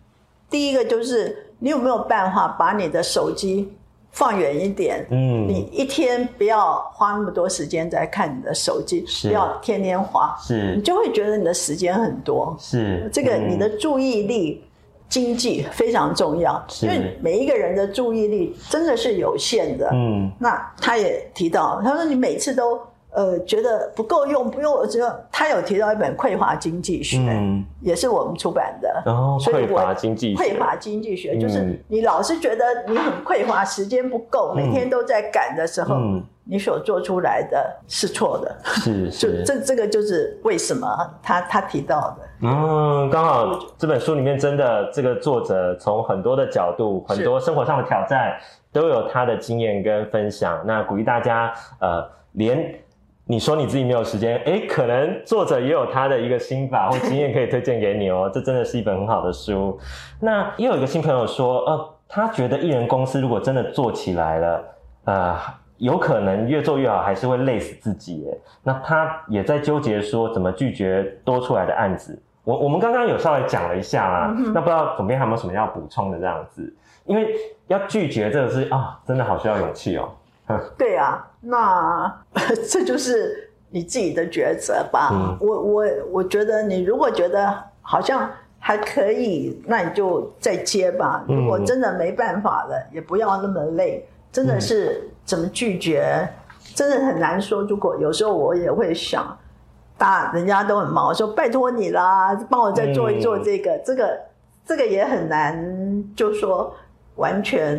[0.49, 3.73] 第一个就是你有没有办法把你的手机
[4.11, 5.05] 放远一点？
[5.09, 5.47] 嗯。
[5.47, 9.29] 你一天不要花那么多时间在看你的手机，是。
[9.29, 12.55] 不要天天花，是，你就会觉得你的时间很多。
[12.59, 13.09] 是。
[13.13, 13.49] 这个嗯。
[13.49, 14.63] 你的注意力
[15.09, 16.85] 经济非常重要，是。
[16.85, 19.89] 因为每一个人的注意力真的是有限的。
[19.91, 20.31] 嗯。
[20.39, 22.79] 那他也提到，他说你每次都
[23.11, 29.01] 呃觉得不够用，不用，我觉得他有提到一本《匮乏经济学》嗯，也是我们出版的。
[29.05, 30.43] 然后所以我匮乏经济学。
[30.43, 31.39] 匮乏经济学嗯。
[31.39, 38.57] 就是你老是觉得你很匮乏，时间不够，每天都在赶的时候，嗯你所做出来的是错的。
[38.63, 40.87] 是 就是这这个就是为什么
[41.21, 42.27] 他他提到的。
[42.41, 48.35] 嗯，刚好这本书里面真的这个作者从很多的角度、很多生活上的挑战
[48.71, 50.59] 都有他的经验跟分享。
[50.65, 52.73] 那鼓励大家，呃，连
[53.25, 58.27] 你说你自己没有时间，诶，可能作者也有他的一个心法或经验可以推荐给你哦。
[58.33, 59.77] 这真的是一本很好的书。
[60.19, 64.63] 那也有一个新朋友说，呃，他觉得艺人公司如果真的做起来了，
[65.05, 65.37] 呃。
[65.79, 68.37] 有可能越做越好，还是会累死自己耶。
[68.63, 72.17] 那他也在纠结说怎么拒绝多出来的案子。
[72.43, 76.73] 我我们刚刚有稍微讲了一下啦，那不知道总编还有没有什么要补充的这样子？
[77.05, 77.33] 因为
[77.67, 80.11] 要拒绝这个是啊，真的好需要勇气哦。
[80.77, 82.21] 对啊，那
[82.69, 85.09] 这就是你自己的抉择吧。
[85.11, 91.23] 嗯我我我觉得你如果觉得好像还可以，那你就再接吧。
[91.27, 94.05] 嗯如果真的没办法了，也不要那么累。
[94.31, 96.27] 真的是怎么拒绝，
[96.75, 97.61] 真的很难说。
[97.61, 99.37] 如果有时候我也会想，
[99.97, 104.19] 大人家都很忙，我说拜托你啦，帮我再做一做嗯这个，这个
[104.65, 106.73] 这个也很难，就说
[107.15, 107.77] 完全，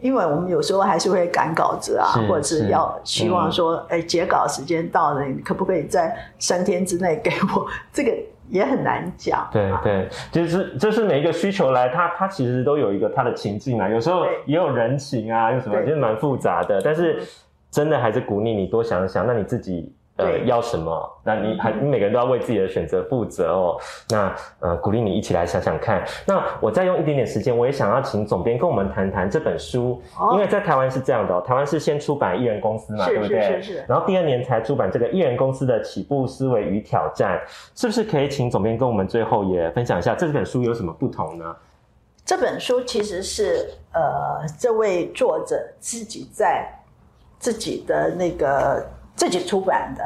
[0.00, 7.66] 因为我们有时候还是会赶稿子啊，或者是是要希望说，哎、截稿时间到了，你可不可以在三天之内给我？
[7.92, 8.12] 这个
[8.50, 9.48] 也很难讲。
[9.52, 16.80] 对对，就是就是每一个需求来，它它其实都有一个它的情境啊，有时候也有人情啊，有什么，对就是蛮复杂的。
[16.82, 17.26] 但是嗯
[17.70, 19.94] 真的还是鼓励你多想想，那你自己。
[20.18, 21.18] 呃，要什么？
[21.24, 23.80] 那你还你每个人都要为自己的选择负责哦。
[24.10, 26.04] 那呃，鼓励你一起来想想看。
[26.26, 33.40] 那我再用一点点时间，我也想要请总编跟我们谈谈这本书，哦因为在台湾是这样的哦，台湾是先出版艺人公司嘛，对不对？
[33.40, 37.40] 是是是然后第二年才出版这个艺人公司的起步思维与挑战，
[37.76, 41.56] 是不是可以请总编跟我们最后也分享一下这本书有什么不同呢？
[42.24, 46.68] 这本书其实是呃，这位作者自己在
[47.38, 48.86] 自己的那个
[49.18, 50.04] 自己出版的，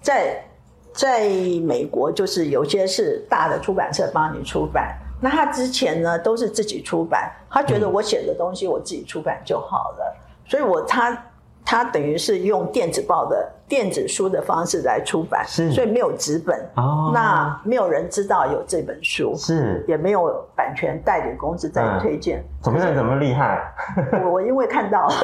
[0.00, 0.40] 在
[0.94, 1.28] 在
[1.64, 11.26] 美国就是有些是大的出版社帮你出版，那他之前呢都是自己出版，他觉得我写的东西我自己出版就好了，所以我他
[11.64, 15.70] 他等于是用电子报的电子书的方式来出版，是。
[15.72, 17.10] 所以没有纸本，哦。
[17.14, 19.82] 那没有人知道有这本书，是。
[19.88, 21.98] 也没有版权代理公司在嗯。
[21.98, 22.44] 推荐。
[22.60, 23.72] 怎么样怎么厉害？
[24.22, 25.14] 我我因为看到了，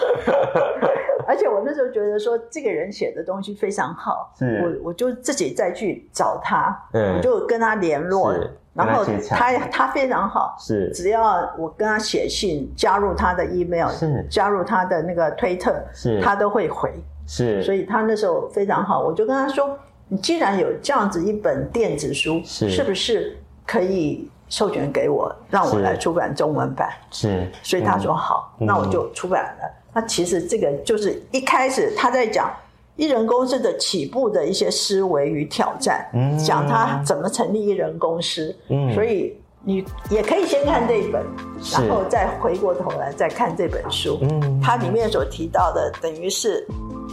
[1.29, 4.79] 而且我那时候觉得说这个人写的东西非常好，是。
[4.83, 8.33] 我我就自己再去找他，嗯我就跟他联络，
[8.73, 14.27] 然后他他他非常好，是只要我跟他写信，加入他的 email，是。
[14.31, 16.19] 加入他的那个推特，是。
[16.23, 16.91] 他都会回，
[17.29, 22.83] 是，所以他那时候非常好，我就跟他说，你既然有这样子一本电子书，是。
[22.83, 26.89] 不是可以授权给我，让我来出版中文版？
[27.11, 28.67] 是，所以他说好，嗯。
[28.67, 29.71] 那我就出版了。
[29.93, 32.51] 那其实这个就是一开始他在讲
[32.97, 36.39] 艺人公司的起步的一些思维与挑战，嗯。
[36.39, 38.57] 讲他怎么成立艺人公司。
[38.71, 38.95] 嗯。
[38.95, 41.29] 所以你也可以先看这一本，是
[41.73, 44.19] 然后再回过头来再看这本书。
[44.23, 46.67] 嗯它里面所提到的，等于是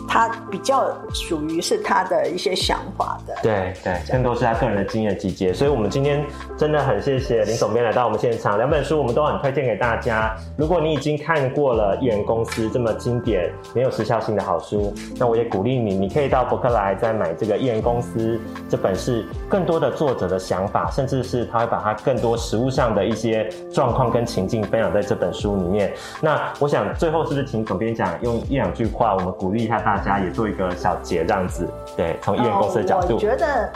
[0.08, 3.34] 他比较属于是他的一些想法的。
[3.42, 6.26] 对对，更多是他个人的经验集结，所以我们今天
[6.58, 10.36] 真的很谢谢林总编来到我们现场，两本书我们都很推荐给大家。
[10.58, 18.40] 如果你已经看过了艺人公司这么经典、没有时效性的好书，那我也鼓励你，你可以到博客来再买这个艺人公司
[18.70, 25.94] 这本是更多的作者的想法，甚至是他会把他更多实物上的一些状况跟情境分享在这本书里面。
[26.20, 31.66] 那我想最后是不是请总编讲用一两句话，我们鼓励一下大家，也做一个小结这样子？
[31.96, 33.14] 对，从艺人公司的角度。
[33.14, 33.72] 我觉得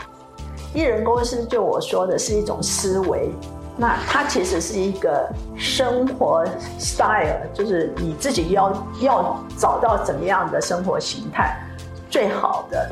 [0.74, 3.30] 艺人公司就我说的是一种思维，
[3.76, 6.44] 那它其实是一个生活
[6.78, 11.56] style，就是你自己要要找到怎么样的生活形态
[12.10, 12.90] 最好的，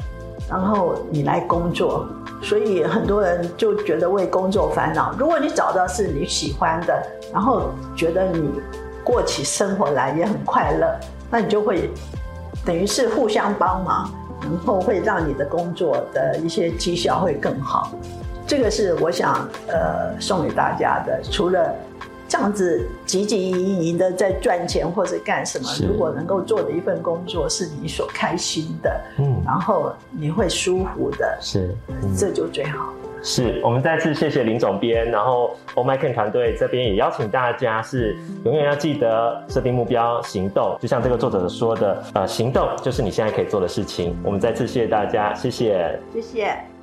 [0.49, 2.07] 然后你来工作。
[2.43, 5.13] 所以很多人就觉得为工作烦恼。
[5.19, 8.51] 如果你找到是你喜欢的，然后觉得你
[9.05, 10.95] 过起生活来也很快乐，
[11.31, 11.91] 那你就会
[12.65, 14.11] 等于是互相帮忙，
[14.43, 17.93] 然后会让你的工作的一些绩效会更好。
[18.47, 21.21] 这个是我想呃送给大家的。
[21.31, 21.75] 除了
[22.29, 31.75] 这样子汲汲营营的在赚钱或者干什么，如果能够做的一份工作是你所开心的，嗯，然后你会舒服的，是，
[32.17, 32.93] 这就最好。
[33.21, 44.17] 是我们再次谢谢林总编，然后 Oh My Can 团队这边也邀请大家是永远要记得设定目标，行动，就像这个作者说的，呃，行动就是你现在可以做的事情。
[44.23, 46.78] 我们再次谢谢大家，谢谢，谢谢。